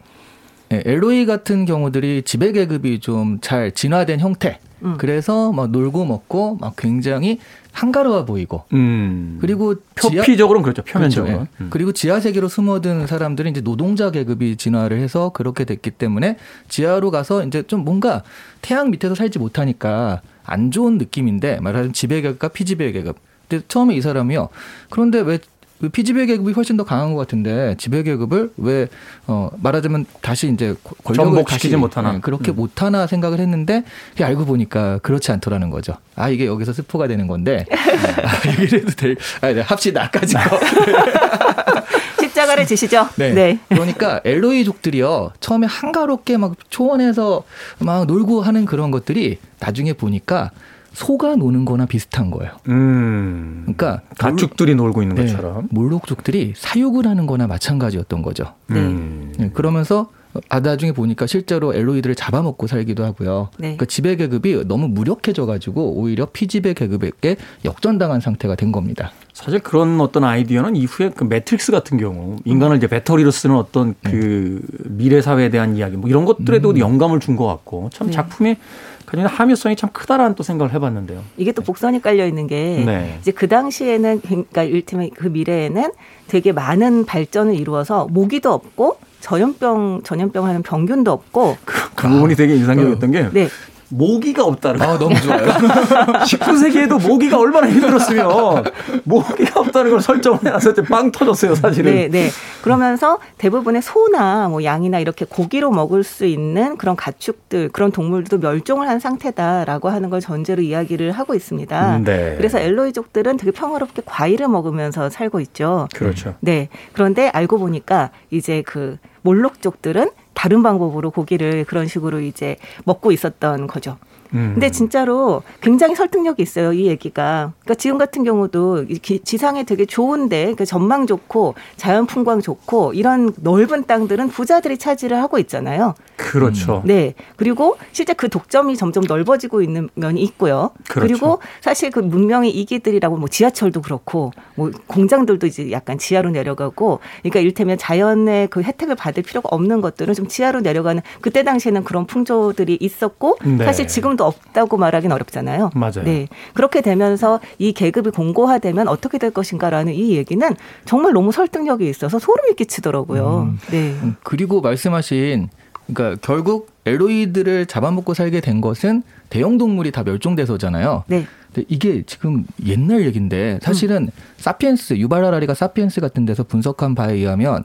[0.69, 4.59] 네, LOE 같은 경우들이 지배 계급이 좀 잘 진화된 형태.
[4.83, 4.95] 음.
[4.97, 7.39] 그래서 막 놀고 먹고 막 굉장히
[7.71, 9.37] 한가로워 보이고 음.
[9.41, 11.51] 그리고 표피적으로는 그렇죠 표면적으로 그렇죠.
[11.61, 11.67] 음.
[11.69, 16.37] 그리고 지하 세계로 숨어든 사람들은 이제 노동자 계급이 진화를 해서 그렇게 됐기 때문에
[16.67, 18.23] 지하로 가서 이제 좀 뭔가
[18.61, 24.01] 태양 밑에서 살지 못하니까 안 좋은 느낌인데 말하자면 지배 계급과 피지배 계급 근데 처음에 이
[24.01, 24.49] 사람이요
[24.89, 25.39] 그런데 왜
[25.79, 28.87] 그 피지배 계급이 훨씬 더 강한 것 같은데 지배 계급을 왜
[29.27, 32.57] 어, 말하자면 다시 이제 권력을 다시 못하나 네, 그렇게 음.
[32.57, 33.83] 못하나 생각을 했는데
[34.19, 35.93] 알고 보니까 그렇지 않더라는 거죠.
[36.15, 40.41] 아 이게 여기서 스포가 되는 건데 아, 얘기를 해도 될 아, 네, 합시다까지 거.
[42.19, 43.07] 십자가를 지시죠.
[43.15, 43.31] 네.
[43.33, 43.59] 네.
[43.69, 47.43] 그러니까 엘로이족들이요 처음에 한가롭게 막 초원에서
[47.79, 50.51] 막 놀고 하는 그런 것들이 나중에 보니까
[50.99, 52.51] 소가 노는 거나 비슷한 거예요.
[52.67, 53.61] 음.
[53.61, 58.53] 그러니까 가축들이 놀고 있는 네, 것처럼 몰록족들이 사육을 하는 거나 마찬가지였던 거죠.
[58.71, 59.33] 음.
[59.37, 59.49] 네.
[59.53, 60.11] 그러면서
[60.49, 63.49] 아 나중에 보니까 실제로 엘로이들을 잡아먹고 살기도 하고요.
[63.57, 63.67] 네.
[63.67, 69.13] 그러니까 지배 계급이 너무 무력해져 가지고 오히려 피지배 계급에게 역전당한 상태가 된 겁니다.
[69.43, 74.61] 사실 그런 어떤 아이디어는 이후에 그 매트릭스 같은 경우 인간을 이제 배터리로 쓰는 어떤 그
[74.83, 76.77] 미래 사회에 대한 이야기 뭐 이런 것들에도 음.
[76.77, 78.13] 영감을 준 것 같고 참 네.
[78.13, 78.57] 작품이
[79.05, 81.21] 그냥 함유성이 참 크다라는 또 생각을 해봤는데요.
[81.37, 83.17] 이게 또 복선이 깔려 있는 게 네.
[83.21, 85.91] 이제 그 당시에는 그러니까 일테면 그 미래에는
[86.27, 92.55] 되게 많은 발전을 이루어서 모기도 없고 전염병 전염병 하는 병균도 없고 그, 그 부분이 되게
[92.55, 93.47] 인상적이었던 게 네.
[93.89, 95.45] 모기가 없다는 아, 너무 좋아요.
[96.25, 98.63] 19세기에도 모기가 얼마나 힘들었으면
[99.03, 101.93] 모기가 없다는 걸 설정을 해놨을 때 빵 터졌어요, 사실은.
[101.93, 102.29] 네, 네.
[102.61, 108.87] 그러면서 대부분의 소나 뭐 양이나 이렇게 고기로 먹을 수 있는 그런 가축들, 그런 동물들도 멸종을
[108.87, 111.97] 한 상태다라고 하는 걸 전제로 이야기를 하고 있습니다.
[111.97, 112.35] 음, 네.
[112.37, 115.87] 그래서 엘로이족들은 되게 평화롭게 과일을 먹으면서 살고 있죠.
[115.95, 116.35] 그렇죠.
[116.39, 116.69] 네.
[116.93, 123.97] 그런데 알고 보니까 이제 그 몰록족들은 다른 방법으로 고기를 그런 식으로 이제 먹고 있었던 거죠.
[124.33, 124.51] 음.
[124.53, 127.53] 근데 진짜로 굉장히 설득력이 있어요, 이 얘기가.
[127.61, 128.85] 그러니까 지금 같은 경우도
[129.23, 135.39] 지상에 되게 좋은데, 그러니까 전망 좋고 자연 풍광 좋고 이런 넓은 땅들은 부자들이 차지를 하고
[135.39, 135.95] 있잖아요.
[136.15, 136.77] 그렇죠.
[136.77, 136.81] 음.
[136.85, 137.13] 네.
[137.37, 140.71] 그리고 실제 그 독점이 점점 넓어지고 있는 면이 있고요.
[140.87, 141.07] 그렇죠.
[141.07, 147.39] 그리고 사실 그 문명의 이기들이라고 뭐 지하철도 그렇고 뭐 공장들도 이제 약간 지하로 내려가고 그러니까
[147.39, 152.77] 일테면 자연의 그 혜택을 받을 필요가 없는 것들은 좀 지하로 내려가는 그때 당시에는 그런 풍조들이
[152.79, 153.65] 있었고 네.
[153.65, 155.71] 사실 지금 도 없다고 말하기는 어렵잖아요.
[155.73, 156.03] 맞아요.
[156.03, 156.27] 네.
[156.53, 162.55] 그렇게 되면서 이 계급이 공고화되면 어떻게 될 것인가라는 이 얘기는 정말 너무 설득력이 있어서 소름이
[162.55, 163.49] 끼치더라고요.
[163.49, 163.59] 음.
[163.71, 163.91] 네.
[164.03, 165.47] 음, 그리고 말씀하신
[165.87, 171.05] 그러니까 결국 에로이드를 잡아먹고 살게 된 것은 대형 동물이 다 멸종돼서잖아요.
[171.07, 171.25] 네.
[171.53, 174.09] 근데 이게 지금 옛날 얘기인데 사실은 음.
[174.35, 177.63] 사피엔스 유발라라리가 사피엔스 같은 데서 분석한 바에 의하면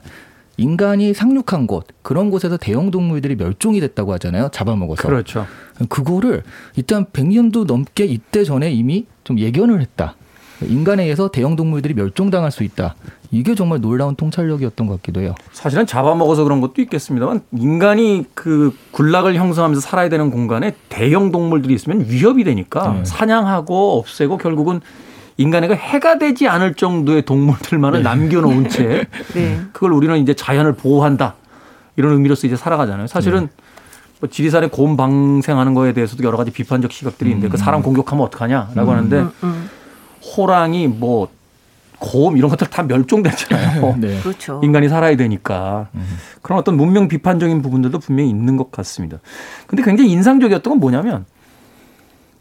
[0.57, 4.49] 인간이 상륙한 곳 그런 곳에서 대형 동물들이 멸종이 됐다고 하잖아요.
[4.51, 5.07] 잡아먹어서.
[5.07, 5.45] 그렇죠.
[5.89, 6.43] 그거를
[6.75, 10.15] 일단 100년도 넘게 이때 전에 이미 좀 예견을 했다.
[10.61, 12.95] 인간에 의해서 대형 동물들이 멸종당할 수 있다.
[13.31, 15.35] 이게 정말 놀라운 통찰력이었던 것 같기도 해요.
[15.51, 22.05] 사실은 잡아먹어서 그런 것도 있겠습니다만 인간이 그 군락을 형성하면서 살아야 되는 공간에 대형 동물들이 있으면
[22.07, 23.05] 위협이 되니까 네.
[23.05, 24.79] 사냥하고 없애고 결국은
[25.37, 28.03] 인간에게 해가 되지 않을 정도의 동물들만을 네.
[28.03, 29.59] 남겨놓은 채 네.
[29.73, 31.35] 그걸 우리는 이제 자연을 보호한다
[31.97, 33.07] 이런 의미로서 이제 살아가잖아요.
[33.07, 33.63] 사실은 네.
[34.21, 37.57] 뭐 지리산에 곰 방생하는 거에 대해서도 여러 가지 비판적 시각들이 있는데 그 음.
[37.57, 38.89] 그 사람 공격하면 어떡하냐라고 음.
[38.89, 39.69] 하는데 음, 음.
[40.37, 41.35] 호랑이 뭐
[41.99, 43.95] 곰 이런 것들 다 멸종됐잖아요.
[43.99, 44.19] 네.
[44.21, 44.61] 그렇죠.
[44.63, 46.17] 인간이 살아야 되니까 음.
[46.41, 49.19] 그런 어떤 문명 비판적인 부분들도 분명히 있는 것 같습니다.
[49.67, 51.25] 근데 굉장히 인상적이었던 건 뭐냐면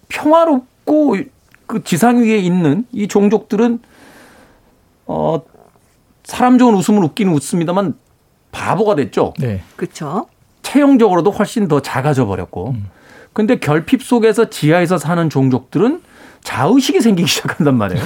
[0.08, 1.16] 평화롭고
[1.66, 3.80] 그 지상 위에 있는 이 종족들은
[5.06, 5.42] 어
[6.24, 7.94] 사람 좋은 웃음을 웃기는 웃습니다만
[8.52, 9.34] 바보가 됐죠.
[9.38, 9.62] 네.
[9.76, 10.26] 그렇죠.
[10.62, 12.70] 체형적으로도 훨씬 더 작아져 버렸고.
[12.70, 12.88] 음.
[13.32, 16.00] 근데 결핍 속에서 지하에서 사는 종족들은
[16.42, 18.02] 자의식이 생기기 시작한단 말이에요.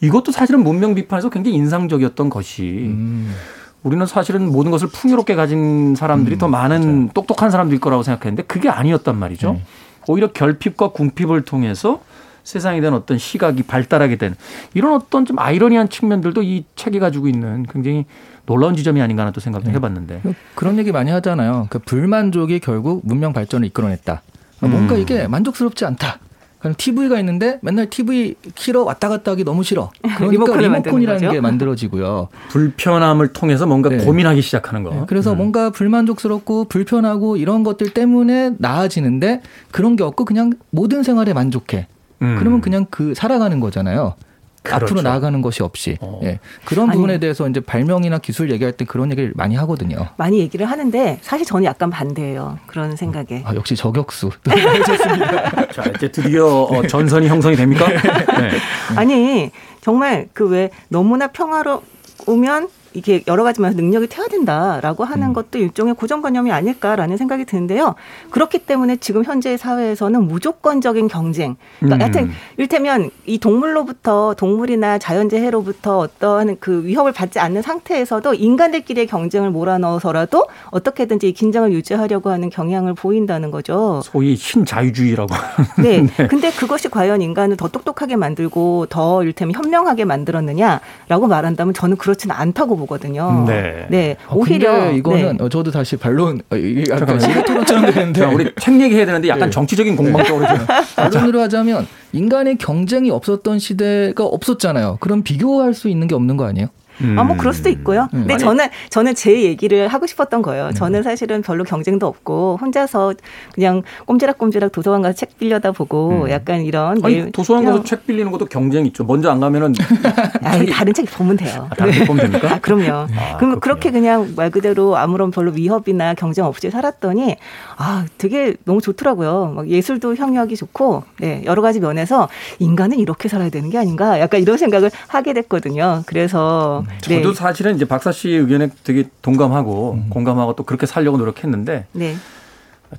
[0.00, 3.34] 이것도 사실은 문명 비판에서 굉장히 인상적이었던 것이 음.
[3.82, 7.08] 우리는 사실은 모든 것을 풍요롭게 가진 사람들이 음, 더 많은 맞아요.
[7.14, 9.52] 똑똑한 사람들일 거라고 생각했는데 그게 아니었단 말이죠.
[9.52, 9.62] 네.
[10.08, 12.00] 오히려 결핍과 궁핍을 통해서
[12.46, 14.36] 세상에 대한 어떤 시각이 발달하게 된
[14.72, 18.06] 이런 어떤 좀 아이러니한 측면들도 이 책이 가지고 있는 굉장히
[18.46, 19.74] 놀라운 지점이 아닌가 하는 또 생각도 네.
[19.74, 20.22] 해봤는데
[20.54, 21.66] 그런 얘기 많이 하잖아요.
[21.70, 24.22] 그 불만족이 결국 문명 발전을 이끌어냈다.
[24.60, 25.00] 뭔가 음.
[25.00, 26.20] 이게 만족스럽지 않다.
[26.60, 29.90] 그냥 TV가 있는데 맨날 TV 키러 왔다 갔다 하기 너무 싫어.
[30.16, 32.28] 그러니까 리모컨이라는 게 만들어지고요.
[32.50, 33.98] 불편함을 통해서 뭔가 네.
[33.98, 34.90] 고민하기 시작하는 거.
[34.90, 35.02] 네.
[35.08, 35.38] 그래서 음.
[35.38, 41.88] 뭔가 불만족스럽고 불편하고 이런 것들 때문에 나아지는데 그런 게 없고 그냥 모든 생활에 만족해.
[42.22, 42.36] 음.
[42.38, 44.14] 그러면 그냥 그 살아가는 거잖아요.
[44.62, 44.84] 그렇죠.
[44.84, 46.18] 앞으로 나아가는 것이 없이 어.
[46.24, 46.40] 예.
[46.64, 50.08] 그런 부분에 아니, 대해서 이제 발명이나 기술 얘기할 때 그런 얘기를 많이 하거든요.
[50.16, 52.58] 많이 얘기를 하는데 사실 저는 약간 반대예요.
[52.66, 53.42] 그런 생각에.
[53.44, 54.30] 아, 역시 저격수.
[55.72, 57.86] 자 이제 드디어 어, 전선이 형성이 됩니까?
[58.40, 58.50] 네.
[58.96, 59.50] 아니
[59.82, 65.32] 정말 그 왜 너무나 평화로우면 이게 여러 가지 만 능력이 태야 된다라고 하는 음.
[65.34, 67.94] 것도 일종의 고정관념이 아닐까라는 생각이 드는데요.
[68.30, 71.56] 그렇기 때문에 지금 현재 사회에서는 무조건적인 경쟁.
[71.78, 72.00] 그러니까 음.
[72.00, 80.46] 하여튼 일테면 이 동물로부터 동물이나 자연재해로부터 어떠한 그 위협을 받지 않는 상태에서도 인간들끼리의 경쟁을 몰아넣어서라도
[80.70, 84.00] 어떻게든지 긴장을 유지하려고 하는 경향을 보인다는 거죠.
[84.04, 85.34] 소위 신자유주의라고.
[85.82, 86.00] 네.
[86.16, 86.26] 네.
[86.28, 92.76] 근데 그것이 과연 인간을 더 똑똑하게 만들고 더 일테면 현명하게 만들었느냐라고 말한다면 저는 그렇지는 않다고
[92.76, 93.44] 보고 보거든요.
[93.46, 93.86] 네.
[93.90, 94.16] 네.
[94.28, 95.48] 아, 오히려 이거는 네.
[95.48, 96.56] 저도 다시 반론 어,
[96.88, 99.50] 약간 토론처럼 되는데 우리 책 얘기해야 되는데 약간 네.
[99.50, 100.46] 정치적인 공방적으로
[100.96, 104.98] 반론으로 하자면 인간의 경쟁이 없었던 시대가 없었잖아요.
[105.00, 106.68] 그럼 비교할 수 있는 게 없는 거 아니에요?
[107.02, 107.18] 음.
[107.18, 108.08] 아, 뭐 그럴 수도 있고요.
[108.14, 108.20] 음.
[108.20, 108.42] 근데 아니.
[108.42, 110.68] 저는 저는 제 얘기를 하고 싶었던 거예요.
[110.68, 110.72] 음.
[110.72, 113.14] 저는 사실은 별로 경쟁도 없고 혼자서
[113.54, 116.30] 그냥 꼼지락꼼지락 도서관 가서 책 빌려다 보고 음.
[116.30, 119.04] 약간 이런 아니, 도서관 가서 책 빌리는 것도 경쟁 있죠.
[119.04, 119.74] 먼저 안 가면은
[120.42, 121.68] 아니, 다른 책 보면 돼요.
[121.70, 122.54] 아, 다른 책 보면 됩니까?
[122.54, 123.06] 아, 그럼요.
[123.16, 127.36] 아, 그럼 그렇게 그냥 말 그대로 아무런 별로 위협이나 경쟁 없이 살았더니
[127.76, 129.52] 아, 되게 너무 좋더라고요.
[129.54, 132.28] 막 예술도 향유하기 좋고 네, 여러 가지 면에서
[132.58, 136.02] 인간은 이렇게 살아야 되는 게 아닌가 약간 이런 생각을 하게 됐거든요.
[136.06, 136.85] 그래서 네.
[137.00, 140.10] 저도 사실은 이제 박사 씨의 의견에 되게 동감하고 음.
[140.10, 142.16] 공감하고 또 그렇게 살려고 노력했는데 네.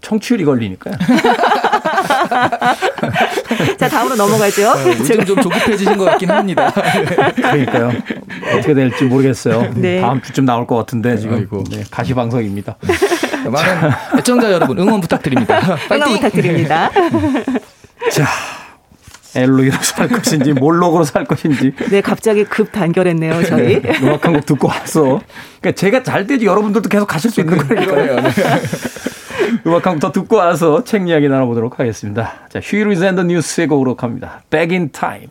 [0.02, 0.96] 청취율이 걸리니까요.
[3.78, 4.70] 자 다음으로 넘어가죠.
[4.70, 6.72] 어, 요즘 좀 조급해지신 것 같긴 합니다.
[7.36, 7.92] 그러니까요.
[8.56, 9.74] 어떻게 될지 모르겠어요.
[9.76, 10.02] 네.
[10.02, 12.78] 다음 주쯤 나올 것 같은데 지금 네, 가시방석입니다.
[13.50, 15.60] 많은 애청자 여러분 응원 부탁드립니다.
[15.92, 16.90] 응원 부탁드립니다.
[18.12, 18.26] 자
[19.38, 21.74] 엘로이로 살 것인지 몰록으로 살 것인지.
[21.90, 23.82] 네, 갑자기 급 단결했네요, 저희.
[23.82, 25.22] 네, 음악 한 곡 듣고 와서.
[25.62, 28.16] 그러니까 제가 잘 되지 여러분들도 계속 가실 수 있는 거예요.
[28.22, 28.32] 네.
[29.66, 32.34] 음악 한 곡 더 듣고 와서 책 이야기 나눠보도록 하겠습니다.
[32.50, 34.42] 자, Huey Lewis and the News의 곡으로 갑니다.
[34.50, 35.28] Back in Time.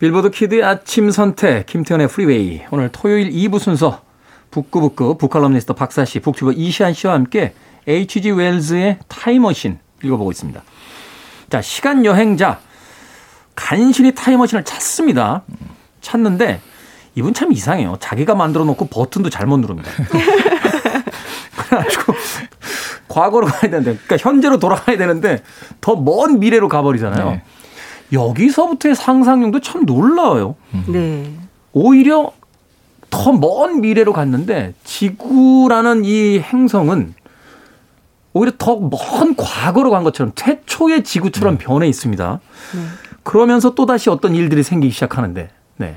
[0.00, 2.62] 빌보드 키드의 아침 선택, 김태훈의 프리웨이.
[2.70, 4.00] 오늘 토요일 2부 순서,
[4.50, 7.52] 북구북구, 북칼럼니스트 박사 씨, 북튜버 이시안 씨와 함께
[7.86, 8.30] H.G.
[8.30, 10.62] 웰즈의 타임머신 읽어보고 있습니다.
[11.50, 12.60] 자, 시간 여행자.
[13.54, 15.42] 간신히 타임머신을 찾습니다.
[16.00, 16.62] 찾는데,
[17.14, 17.98] 이분 참 이상해요.
[18.00, 19.90] 자기가 만들어 놓고 버튼도 잘못 누릅니다.
[21.68, 22.14] 그래가지고,
[23.06, 25.42] 과거로 가야 되는데, 그러니까 현재로 돌아가야 되는데,
[25.82, 27.30] 더 먼 미래로 가버리잖아요.
[27.32, 27.42] 네.
[28.12, 30.56] 여기서부터의 상상력도 참 놀라워요.
[30.88, 31.30] 네.
[31.72, 32.32] 오히려
[33.10, 37.14] 더 먼 미래로 갔는데 지구라는 이 행성은
[38.32, 41.64] 오히려 더 먼 과거로 간 것처럼 최초의 지구처럼 네.
[41.64, 42.40] 변해 있습니다.
[42.74, 42.80] 네.
[43.22, 45.94] 그러면서 또 다시 어떤 일들이 생기기 시작하는데, 네.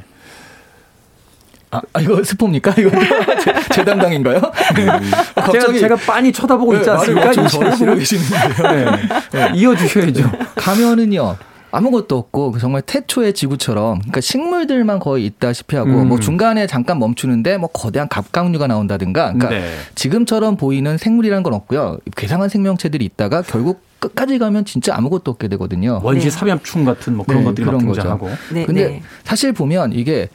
[1.71, 2.73] 아, 아 이거 스포입니까?
[2.77, 2.89] 이거
[3.41, 4.39] 제, 제 담당인가요?
[4.75, 4.85] 네.
[5.35, 7.31] 갑자기 제가, 제가 빤히 쳐다보고 있지 않습니까?
[7.31, 8.71] 네, 저를 보고 계시는데요.
[8.71, 8.85] 네.
[9.31, 9.51] 네.
[9.55, 10.31] 이어주셔야죠.
[10.55, 11.37] 가면은요.
[11.73, 16.07] 아무것도 없고 그 정말 태초의 지구처럼 그러니까 식물들만 거의 있다시피 하고 음.
[16.07, 19.73] 뭐 중간에 잠깐 멈추는데 뭐 거대한 갑각류가 나온다든가 그러니까 네.
[19.95, 21.97] 지금처럼 보이는 생물이라는 건 없고요.
[22.15, 25.99] 괴상한 생명체들이 있다가 결국 끝까지 가면 진짜 아무것도 없게 되거든요.
[26.03, 26.29] 원시 네.
[26.29, 28.29] 사면충 같은 뭐 그런 네, 것들이 그런 등장하고.
[28.53, 29.01] 네, 근데 네.
[29.23, 30.29] 사실 보면 이게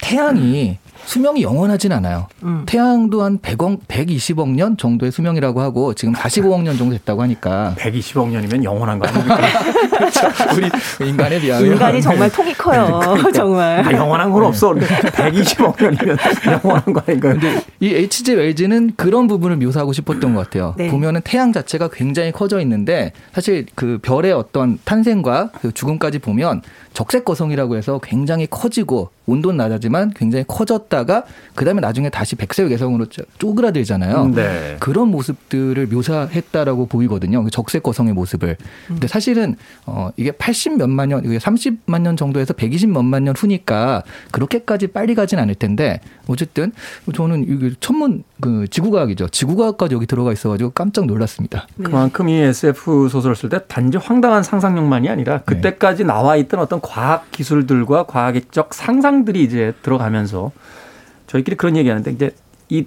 [0.00, 2.26] 태양이 수명이 영원하진 않아요.
[2.42, 2.62] 음.
[2.66, 7.74] 태양도 한 100억, 120억 년 정도의 수명이라고 하고 지금 45억 년 정도 됐다고 하니까.
[7.78, 9.38] 120억 년이면 영원한 거 아닙니까?
[9.96, 10.28] 그렇죠.
[11.00, 11.72] 우리 인간에 비하면.
[11.72, 13.00] 인간이 정말 통이 커요.
[13.02, 13.32] 그러니까.
[13.32, 13.86] 정말.
[13.86, 14.72] 아, 영원한 건 없어.
[14.72, 17.32] 120억 년이면 영원한 거 아닌가요?
[17.34, 18.34] 근데 이 H.G.
[18.34, 20.74] 웰즈는 그런 부분을 묘사하고 싶었던 것 같아요.
[20.76, 20.88] 네.
[20.88, 27.24] 보면은 태양 자체가 굉장히 커져 있는데 사실 그 별의 어떤 탄생과 그 죽음까지 보면 적색
[27.24, 31.24] 거성이라고 해서 굉장히 커지고 온도는 낮아지만 굉장히 커졌 다가
[31.54, 33.06] 그다음에 나중에 다시 백색 개성으로
[33.38, 34.22] 쪼그라들잖아요.
[34.24, 34.76] 음, 네.
[34.80, 37.42] 그런 모습들을 묘사했다라고 보이거든요.
[37.42, 38.56] 그 적색 거성의 모습을.
[38.86, 44.02] 근데 사실은 어 이게 80 몇만 년, 이게 30만 년 정도에서 120 몇만 년 후니까
[44.32, 46.72] 그렇게까지 빨리 가진 않을 텐데 어쨌든
[47.14, 49.28] 저는 이게 천문 그 지구과학이죠.
[49.28, 51.66] 지구과학까지 여기 들어가 있어가지고 깜짝 놀랐습니다.
[51.76, 51.84] 네.
[51.84, 55.42] 그만큼 이 SF 소설을 쓸때 단지 황당한 상상력만이 아니라 네.
[55.44, 60.50] 그때까지 나와 있던 어떤 과학 기술들과 과학적 상상들이 이제 들어가면서
[61.30, 62.34] 저희끼리 그런 얘기하는데 이제
[62.68, 62.84] 이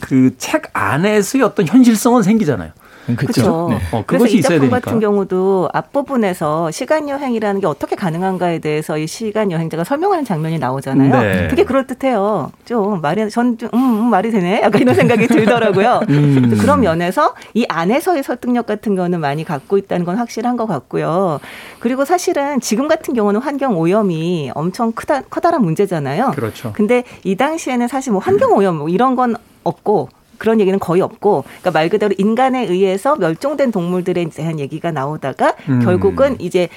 [0.00, 2.70] 그 책 안에서의 어떤 현실성은 생기잖아요.
[3.14, 3.68] 그렇죠.
[3.70, 3.78] 네.
[3.92, 4.80] 어, 그것이 있어야 되니까.
[4.80, 11.20] 같은 경우도 앞부분에서 시간 여행이라는 게 어떻게 가능한가에 대해서 이 시간 여행자가 설명하는 장면이 나오잖아요.
[11.20, 11.48] 네.
[11.48, 12.50] 되게 그럴 듯해요.
[12.64, 14.62] 좀 말이 전좀 음, 음, 말이 되네.
[14.62, 16.00] 약간 이런 생각이 들더라고요.
[16.10, 16.58] 음.
[16.60, 21.38] 그런 면에서 이 안에서의 설득력 같은 거는 많이 갖고 있다는 건 확실한 것 같고요.
[21.78, 26.32] 그리고 사실은 지금 같은 경우는 환경 오염이 엄청 크다 커다란 문제잖아요.
[26.34, 26.72] 그렇죠.
[26.74, 30.08] 근데 이 당시에는 사실 뭐 환경 오염 뭐 이런 건 없고
[30.38, 35.80] 그런 얘기는 거의 없고 그러니까 말 그대로 인간에 의해서 멸종된 동물들에 대한 얘기가 나오다가 음.
[35.80, 36.68] 결국은 이제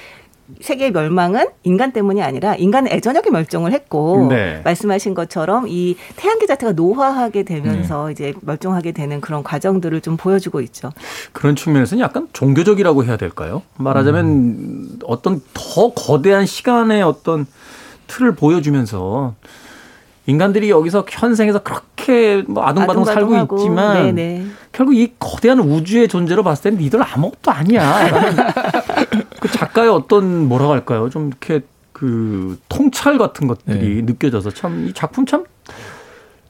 [0.62, 4.62] 세계 멸망은 인간 때문이 아니라 인간은 애저녁에 멸종을 했고 네.
[4.64, 8.12] 말씀하신 것처럼 이 태양계 자체가 노화하게 되면서 네.
[8.12, 10.92] 이제 멸종하게 되는 그런 과정들을 좀 보여주고 있죠.
[11.32, 13.62] 그런 측면에서는 약간 종교적이라고 해야 될까요?
[13.78, 15.00] 말하자면 음.
[15.06, 17.46] 어떤 더 거대한 시간의 어떤
[18.08, 19.36] 틀을 보여주면서
[20.30, 24.46] 인간들이 여기서 현생에서 그렇게 뭐 아둥바둥 살고 있지만 네네.
[24.72, 28.10] 결국 이 거대한 우주의 존재로 봤을 때는 니들 아무것도 아니야.
[29.40, 31.10] 그 작가의 어떤 뭐라고 할까요?
[31.10, 31.62] 좀 이렇게
[31.92, 34.02] 그 통찰 같은 것들이 네.
[34.04, 35.44] 느껴져서 참 이 작품 참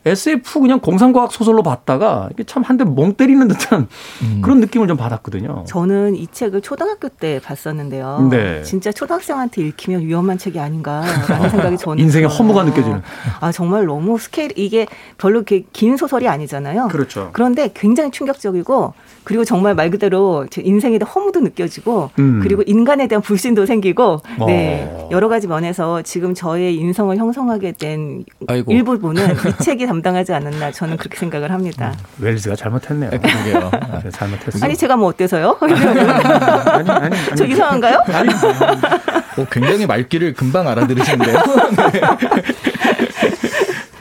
[0.05, 3.87] SF 그냥 공상과학 소설로 봤다가 이게 참 한 대 멍 때리는 듯한
[4.23, 4.41] 음.
[4.41, 5.65] 그런 느낌을 좀 받았거든요.
[5.67, 8.29] 저는 이 책을 초등학교 때 봤었는데요.
[8.31, 8.63] 네.
[8.63, 13.01] 진짜 초등학생한테 읽히면 위험한 책이 아닌가라는 생각이 저는 인생의 허무가 느껴지는.
[13.41, 14.87] 아 정말 너무 스케일 이게
[15.17, 16.87] 별로 긴 소설이 아니잖아요.
[16.87, 17.29] 그렇죠.
[17.33, 18.93] 그런데 굉장히 충격적이고
[19.25, 22.39] 그리고 정말 말 그대로 제 인생에 대한 허무도 느껴지고 음.
[22.41, 24.45] 그리고 인간에 대한 불신도 생기고 어.
[24.45, 28.71] 네 여러 가지 면에서 지금 저의 인성을 형성하게 된 아이고.
[28.71, 31.93] 일부분은 이 책이 담당하지 않았나 저는 그렇게 생각을 합니다.
[32.19, 33.09] 음, 웰즈가 잘못했네요.
[33.09, 33.71] 네, 그러게요.
[34.03, 34.63] 네, 잘못했어요.
[34.63, 35.57] 아니 제가 뭐 어때서요?
[35.59, 38.03] 아니, 아니, 아니, 저 이상한가요?
[38.13, 41.37] 아니, 어, 굉장히 말귀를 금방 알아들으시는데요.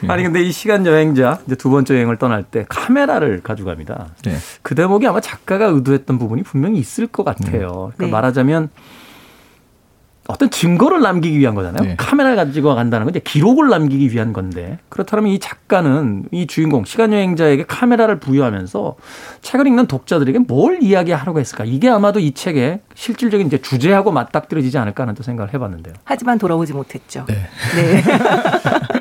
[0.07, 4.09] 아니 근데 이 시간 여행자 이제 두 번째 여행을 떠날 때 카메라를 가져갑니다.
[4.25, 4.37] 네.
[4.61, 7.91] 그 대목이 아마 작가가 의도했던 부분이 분명히 있을 것 같아요.
[7.95, 8.11] 그러니까 네.
[8.11, 8.69] 말하자면
[10.29, 11.83] 어떤 증거를 남기기 위한 거잖아요.
[11.83, 11.95] 네.
[11.97, 17.11] 카메라를 가지고 간다는 건 이제 기록을 남기기 위한 건데 그렇다면 이 작가는 이 주인공 시간
[17.11, 18.95] 여행자에게 카메라를 부여하면서
[19.41, 21.65] 책을 읽는 독자들에게 뭘 이야기하려고 했을까?
[21.65, 25.95] 이게 아마도 이 책의 실질적인 이제 주제하고 맞닥뜨려지지 않을까 하는 또 생각을 해봤는데요.
[26.03, 27.25] 하지만 돌아오지 못했죠.
[27.27, 27.33] 네.
[27.75, 28.03] 네.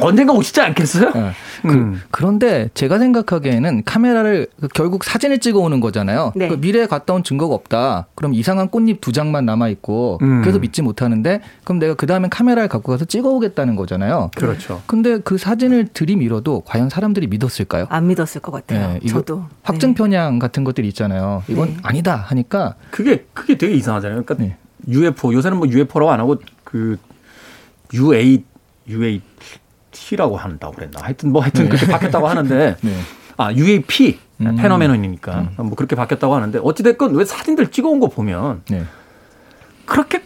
[0.00, 1.12] 언젠가 오시지 않겠어요?
[1.14, 1.30] 네.
[1.66, 2.02] 음.
[2.10, 6.32] 그, 런데 제가 생각하기에는 카메라를 그 결국 사진을 찍어 오는 거잖아요.
[6.36, 6.48] 네.
[6.48, 8.08] 그 미래에 갔다 온 증거가 없다.
[8.14, 10.33] 그럼 이상한 꽃잎 두 장만 남아 있고 음.
[10.42, 14.30] 그래서 믿지 못하는데 그럼 내가 그 다음엔 카메라를 갖고 가서 찍어 오겠다는 거잖아요.
[14.36, 14.82] 그렇죠.
[14.86, 17.86] 근데 그 사진을 들이밀어도 과연 사람들이 믿었을까요?
[17.88, 18.98] 안 믿었을 것 같아요.
[19.00, 21.42] 네, 저도 확증 편향 같은 것들이 있잖아요.
[21.48, 21.76] 이건 네.
[21.82, 24.24] 아니다 하니까 그게 그게 되게 이상하잖아요.
[24.24, 24.56] 그러니까
[24.88, 25.36] UFO 네.
[25.36, 26.96] 요새는 뭐 UFO라고 안 하고 그
[27.92, 28.44] UA
[28.88, 29.22] UA
[29.90, 31.00] T라고 한다고 그랬나.
[31.02, 31.70] 하여튼 뭐 하여튼 네.
[31.70, 32.96] 그렇게 바뀌었다고 하는데 네.
[33.36, 34.56] 아 UAP 음.
[34.56, 35.66] 페노메논이니까 음.
[35.66, 38.84] 뭐 그렇게 바뀌었다고 하는데 어찌됐건 왜 사진들 찍어온 거 보면 네.
[39.86, 40.23] 그렇게 꼭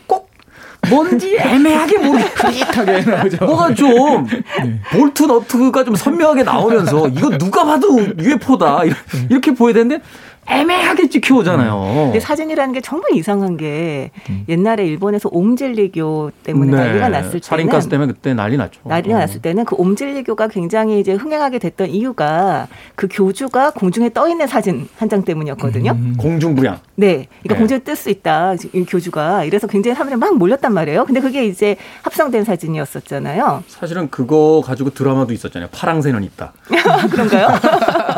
[0.90, 3.44] 뭔지 애매하게 모르 크릿하게 나오죠.
[3.44, 4.80] 뭐가 좀 네.
[4.92, 8.82] 볼트 너트가 좀 선명하게 나오면서 이거 누가 봐도 UFO다
[9.28, 10.02] 이렇게 보여야 되는데
[10.48, 11.74] 애매하게 찍혀오잖아요.
[11.82, 12.04] 음.
[12.06, 14.44] 근데 사진이라는 게 정말 이상한 게 음.
[14.48, 16.76] 옛날에 일본에서 옴질리교 때문에 네.
[16.78, 18.80] 난리가 났을 때는 살인가스 때문에 그때 난리 났죠.
[18.84, 19.18] 난리가 어.
[19.18, 24.88] 났을 때는 그 옴질리교가 굉장히 이제 흥행하게 됐던 이유가 그 교주가 공중에 떠 있는 사진
[24.96, 25.92] 한 장 때문이었거든요.
[25.92, 26.14] 음.
[26.18, 26.80] 공중부양.
[26.96, 27.54] 네, 그러니까 네.
[27.54, 31.04] 공중에 뜰 수 있다 이 교주가 이래서 굉장히 사람들이 막 몰렸단 말이에요.
[31.06, 33.64] 근데 그게 이제 합성된 사진이었었잖아요.
[33.66, 35.68] 사실은 그거 가지고 드라마도 있었잖아요.
[35.72, 36.52] 파랑새는 있다.
[37.10, 37.48] 그런가요?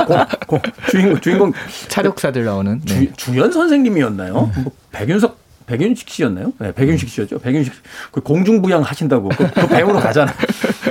[0.06, 0.16] 고,
[0.56, 0.58] 고,
[0.88, 1.52] 주인공 주인공
[1.88, 3.10] 차력 역사들 나오는 네.
[3.16, 4.52] 주, 연 선생님이었나요?
[4.56, 4.62] 음.
[4.62, 6.52] 뭐 백윤석 백윤식 씨였나요?
[6.58, 7.38] 네, 백윤식 씨였죠.
[7.38, 7.72] 백윤식
[8.10, 10.34] 그 공중부양 하신다고 그, 그 배우로 가잖아요.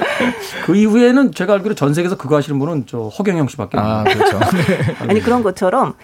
[0.65, 4.39] 그 이후에는 제가 알기로 전 세계에서 그거 하시는 분은 저 허경영 씨밖에 아, 그렇죠.
[4.55, 4.95] 네.
[4.99, 5.95] 아니 그런 것처럼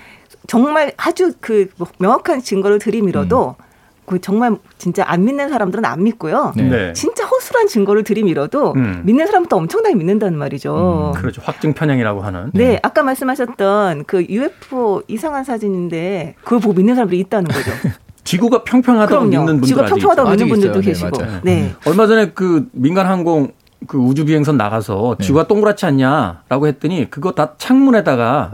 [0.47, 1.69] 정말 아주 그
[1.99, 3.64] 명확한 증거를 들이밀어도 음.
[4.05, 6.53] 그 정말 진짜 안 믿는 사람들은 안 믿고요.
[6.55, 6.63] 네.
[6.63, 6.93] 네.
[6.93, 9.01] 진짜 허술한 증거를 들이밀어도 음.
[9.03, 11.13] 믿는 사람부터 엄청나게 믿는다는 말이죠.
[11.15, 11.41] 음, 그렇죠.
[11.43, 12.51] 확증 편향이라고 하는.
[12.53, 17.71] 네, 네, 아까 말씀하셨던 그 UFO 이상한 사진인데 그걸 보고 믿는 사람들이 있다는 거죠.
[18.23, 21.17] 지구가 평평하다고 믿는 분들 지구가 평평하다고 믿는 분들도 네, 계시고.
[21.17, 21.75] 네, 네.
[21.85, 23.51] 얼마 전에 그 민간 항공
[23.87, 25.25] 그 우주 비행선 나가서 네.
[25.25, 28.51] 지구가 동그랗지 않냐라고 했더니 그거 다 창문에다가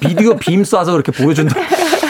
[0.00, 1.54] 비디오 빔 쏴서 그렇게 보여준다.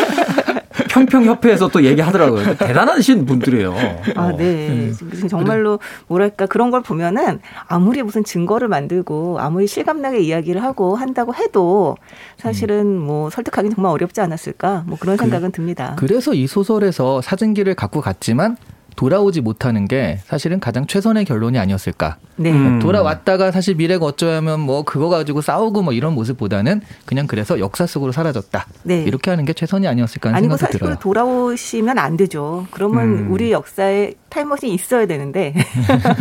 [0.92, 2.56] 평평협회에서 또 얘기하더라고요.
[2.56, 3.74] 대단하신 분들이에요.
[4.14, 4.68] 아, 네.
[4.68, 5.28] 음.
[5.28, 11.96] 정말로 뭐랄까 그런 걸 보면은 아무리 무슨 증거를 만들고 아무리 실감나게 이야기를 하고 한다고 해도
[12.36, 12.98] 사실은 음.
[12.98, 15.96] 뭐 설득하기는 정말 어렵지 않았을까 뭐 그런 그 생각은 그, 듭니다.
[15.98, 18.56] 그래서 이 소설에서 사진기를 갖고 갔지만
[18.96, 22.16] 돌아오지 못하는 게 사실은 가장 최선의 결론이 아니었을까.
[22.36, 22.50] 네.
[22.52, 22.78] 음.
[22.78, 28.12] 돌아왔다가 사실 미래가 어쩌면 뭐 그거 가지고 싸우고 뭐 이런 모습보다는 그냥 그래서 역사 속으로
[28.12, 28.66] 사라졌다.
[28.84, 29.02] 네.
[29.02, 30.96] 이렇게 하는 게 최선이 아니었을까 하는 생각이 사실 들어요.
[30.98, 32.66] 돌아오시면 안 되죠.
[32.70, 33.28] 그러면 음.
[33.30, 35.54] 우리 역사에 타임머신이 있어야 되는데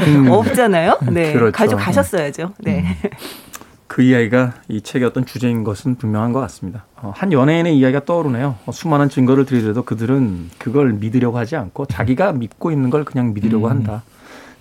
[0.08, 0.30] 음.
[0.32, 1.00] 없잖아요.
[1.12, 1.34] 네.
[1.34, 1.52] 그렇죠.
[1.52, 2.54] 가지고 가셨어야죠.
[2.60, 2.86] 네.
[3.92, 3.94] 음.
[3.94, 6.86] 그 이야기가 이 책의 어떤 주제인 것은 분명한 것 같습니다.
[6.96, 8.56] 어, 한 연예인의 이야기가 떠오르네요.
[8.66, 13.68] 어, 수많은 증거를 들이더라도 그들은 그걸 믿으려고 하지 않고 자기가 믿고 있는 걸 그냥 믿으려고
[13.68, 13.72] 음.
[13.72, 14.04] 한다.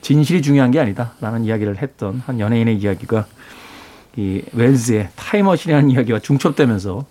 [0.02, 1.12] 진실이 중요한 게 아니다.
[1.20, 3.26] 라는 이야기를 했던 한 연예인의 이야기가
[4.16, 7.04] 이 웰즈의 타임머신이라는 이야기와 중첩되면서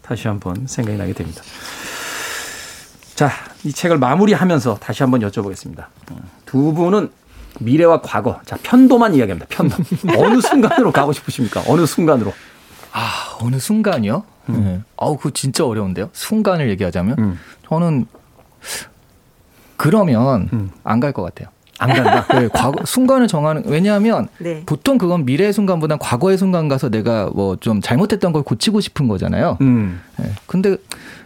[0.00, 1.42] 다시 한번 생각이 나게 됩니다.
[3.14, 3.30] 자,
[3.62, 5.84] 이 책을 마무리하면서 다시 한번 여쭤보겠습니다.
[6.10, 7.10] 어, 두 분은
[7.60, 8.40] 미래와 과거.
[8.44, 9.46] 자, 편도만 이야기합니다.
[9.48, 9.76] 편도.
[10.18, 11.62] 어느 순간으로 가고 싶으십니까?
[11.66, 12.32] 어느 순간으로?
[12.92, 14.24] 아, 어느 순간이요?
[14.50, 14.64] 음.
[14.64, 14.80] 네.
[14.96, 16.10] 아우, 그거 진짜 어려운데요?
[16.12, 17.16] 순간을 얘기하자면?
[17.18, 17.38] 음.
[17.68, 18.06] 저는,
[19.76, 20.70] 그러면 음.
[20.84, 21.48] 안갈 것 같아요.
[21.78, 22.26] 안 간다?
[22.38, 24.62] 네, 과거, 순간을 정하는, 왜냐하면 네.
[24.66, 29.58] 보통 그건 미래의 순간보다 과거의 순간 가서 내가 뭐 좀 잘못했던 걸 고치고 싶은 거잖아요.
[29.62, 30.00] 음.
[30.18, 30.76] 네, 근데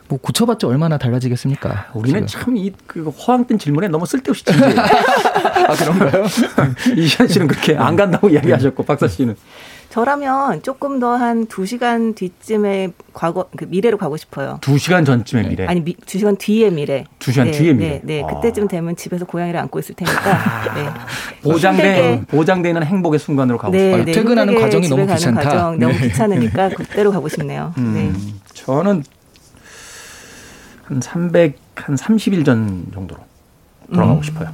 [0.09, 1.89] 뭐 고쳐봤자 얼마나 달라지겠습니까?
[1.95, 4.75] 우리는 참 이 그 허황 된 질문에 너무 쓸데없이 진지해.
[4.79, 6.25] 아 그런가요?
[6.97, 9.37] 이시안 씨는 그렇게 안 간다고 이야기하셨고 박사 씨는
[9.91, 14.59] 저라면 조금 더 한 두시간 뒤쯤에 과거 그 미래로 가고 싶어요.
[14.61, 15.51] 두시간 전쯤의 네.
[15.51, 15.67] 미래.
[15.67, 17.05] 아니 미, 2시간 뒤의 미래.
[17.19, 17.89] 두시간 네, 뒤의 미래.
[17.89, 18.23] 네, 네.
[18.23, 18.27] 아.
[18.27, 20.31] 그때쯤 되면 집에서 고양이를 안고 있을 테니까.
[20.35, 20.75] 아.
[20.75, 20.89] 네.
[21.43, 24.05] 보장된 보장되는 행복의 순간으로 가고 네, 싶어요.
[24.05, 25.41] 네, 퇴근하는 과정이 너무 귀찮다.
[25.41, 27.73] 과정, 너무 귀찮으니까 그때로 가고 싶네요.
[27.79, 28.13] 음, 네.
[28.53, 29.03] 저는
[30.87, 33.21] 한 300, 한 30일 전 정도로
[33.93, 34.23] 돌아가고 음.
[34.23, 34.49] 싶어요.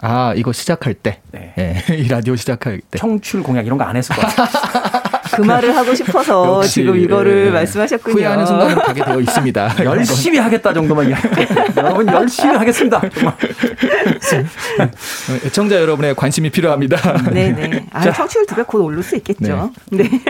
[0.00, 1.20] 아, 이거 시작할 때.
[1.30, 1.52] 네.
[1.56, 1.84] 네.
[1.96, 2.98] 이 라디오 시작할 때.
[2.98, 5.02] 청출 공약 이런 거 안 했을 것 같아요.
[5.34, 7.50] 그 말을 하고 싶어서 역시, 지금 이거를 네.
[7.52, 8.14] 말씀하셨군요.
[8.16, 9.76] 후회하는 순간은 가게 되어 있습니다.
[9.84, 11.10] 열심히 하겠다 정도만
[11.76, 13.00] 여러분 열심히 하겠습니다.
[13.00, 13.34] 정말.
[15.46, 17.30] 애청자 여러분의 관심이 필요합니다.
[17.30, 17.86] 네네.
[17.92, 19.70] 아, 청취율 두배 곧 오를 수 있겠죠.
[19.90, 20.02] 네.
[20.02, 20.20] 네.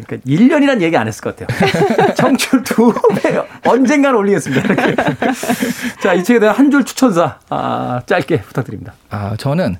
[0.00, 2.14] 그러니까 1년이란 얘기 안 했을 것 같아요.
[2.14, 3.38] 청출 두 배,
[3.68, 4.72] 언젠간 올리겠습니다.
[4.72, 4.96] 이렇게.
[6.02, 8.94] 자, 이 책에 대한 한 줄 추천사, 아, 짧게 부탁드립니다.
[9.10, 9.76] 아, 저는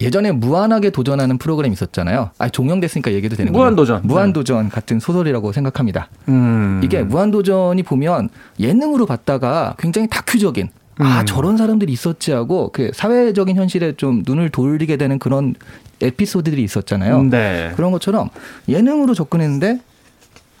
[0.00, 2.30] 예전에 무한하게 도전하는 프로그램 있었잖아요.
[2.38, 3.60] 아, 종영됐으니까 얘기도 되는 거죠.
[3.60, 4.00] 무한도전.
[4.04, 4.70] 무한도전 네.
[4.70, 6.08] 같은 소설이라고 생각합니다.
[6.28, 6.80] 음.
[6.84, 8.28] 이게 무한도전이 보면
[8.60, 10.68] 예능으로 봤다가 굉장히 다큐적인
[10.98, 11.26] 아, 음.
[11.26, 15.54] 저런 사람들이 있었지 하고 그 사회적인 현실에 좀 눈을 돌리게 되는 그런
[16.00, 17.22] 에피소드들이 있었잖아요.
[17.24, 17.72] 네.
[17.76, 18.30] 그런 것처럼
[18.68, 19.80] 예능으로 접근했는데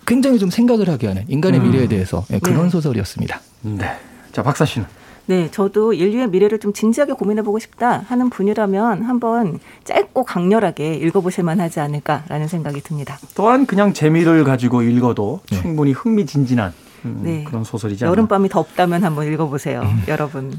[0.06, 1.70] 굉장히 좀 생각을 하게 하는 인간의 음.
[1.70, 2.70] 미래에 대해서 예, 그런 네.
[2.70, 3.40] 소설이었습니다.
[3.62, 3.96] 네.
[4.32, 4.86] 자, 박사 씨는?
[5.26, 11.80] 네, 저도 인류의 미래를 좀 진지하게 고민해보고 싶다 하는 분이라면 한번 짧고 강렬하게 읽어보실 만하지
[11.80, 13.18] 않을까라는 생각이 듭니다.
[13.34, 15.62] 또한 그냥 재미를 가지고 읽어도 네.
[15.62, 16.74] 충분히 흥미진진한
[17.04, 17.44] 음, 네.
[17.44, 18.06] 그런 소설이죠.
[18.06, 20.02] 여름밤이 덥다면 한번 읽어보세요, 음.
[20.08, 20.52] 여러분.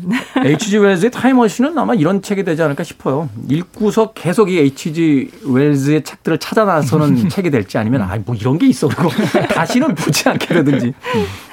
[0.44, 0.78] H.G.
[0.78, 3.30] 웰즈의 타임머신은 아마 이런 책이 되지 않을까 싶어요.
[3.50, 5.32] 읽고서 계속 이 H.G.
[5.46, 9.10] 웰즈의 책들을 찾아 나서는 책이 될지 아니면 아 뭐 이런 게 있어 그리고
[9.54, 10.94] 다시는 보지 않게라든지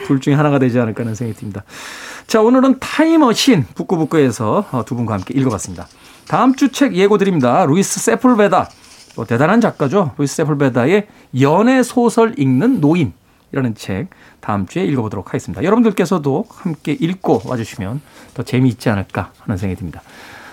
[0.07, 1.64] 둘 중에 하나가 되지 않을까 하는 생각이 듭니다.
[2.26, 5.88] 자 오늘은 타임머신 북구북구에서 어, 두 분과 함께 읽어봤습니다.
[6.28, 7.64] 다음 주 책 예고 드립니다.
[7.66, 8.70] 루이스 세풀베다
[9.16, 10.12] 뭐 대단한 작가죠.
[10.16, 11.07] 루이스 세풀베다의
[11.40, 13.12] 연애 소설 읽는 노인
[13.53, 14.09] 이라는 책
[14.40, 15.62] 다음 주에 읽어보도록 하겠습니다.
[15.62, 18.00] 여러분들께서도 함께 읽고 와주시면
[18.34, 20.03] 더 재미있지 않을까 하는 생각이 듭니다.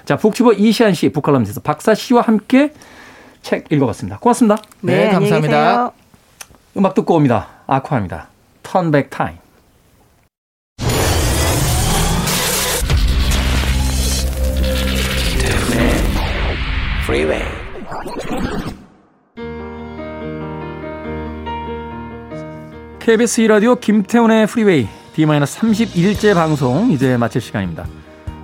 [0.05, 2.73] 자, 북튜버 이시안 씨, 북칼럼니스트 박사 씨와 함께
[3.41, 4.19] 책 읽어봤습니다.
[4.19, 4.57] 고맙습니다.
[4.81, 5.91] 네, 네 감사합니다.
[6.77, 7.47] 음악 듣고 옵니다.
[7.67, 8.27] 아쿠아입니다.
[8.63, 9.37] Turn Back Time.
[23.09, 27.87] KBS 2라디오 김태훈의 프리웨이 D-31째 방송 이제 마칠 시간입니다.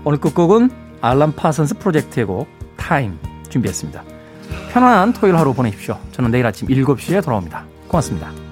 [0.03, 4.03] 오늘 끝곡은 Alan Parsons Project의 곡 Time 준비했습니다.
[4.71, 5.99] 편안한 토요일 하루 보내십시오.
[6.13, 7.63] 저는 내일 아침 7시에 돌아옵니다.
[7.87, 8.44] 고맙습니다.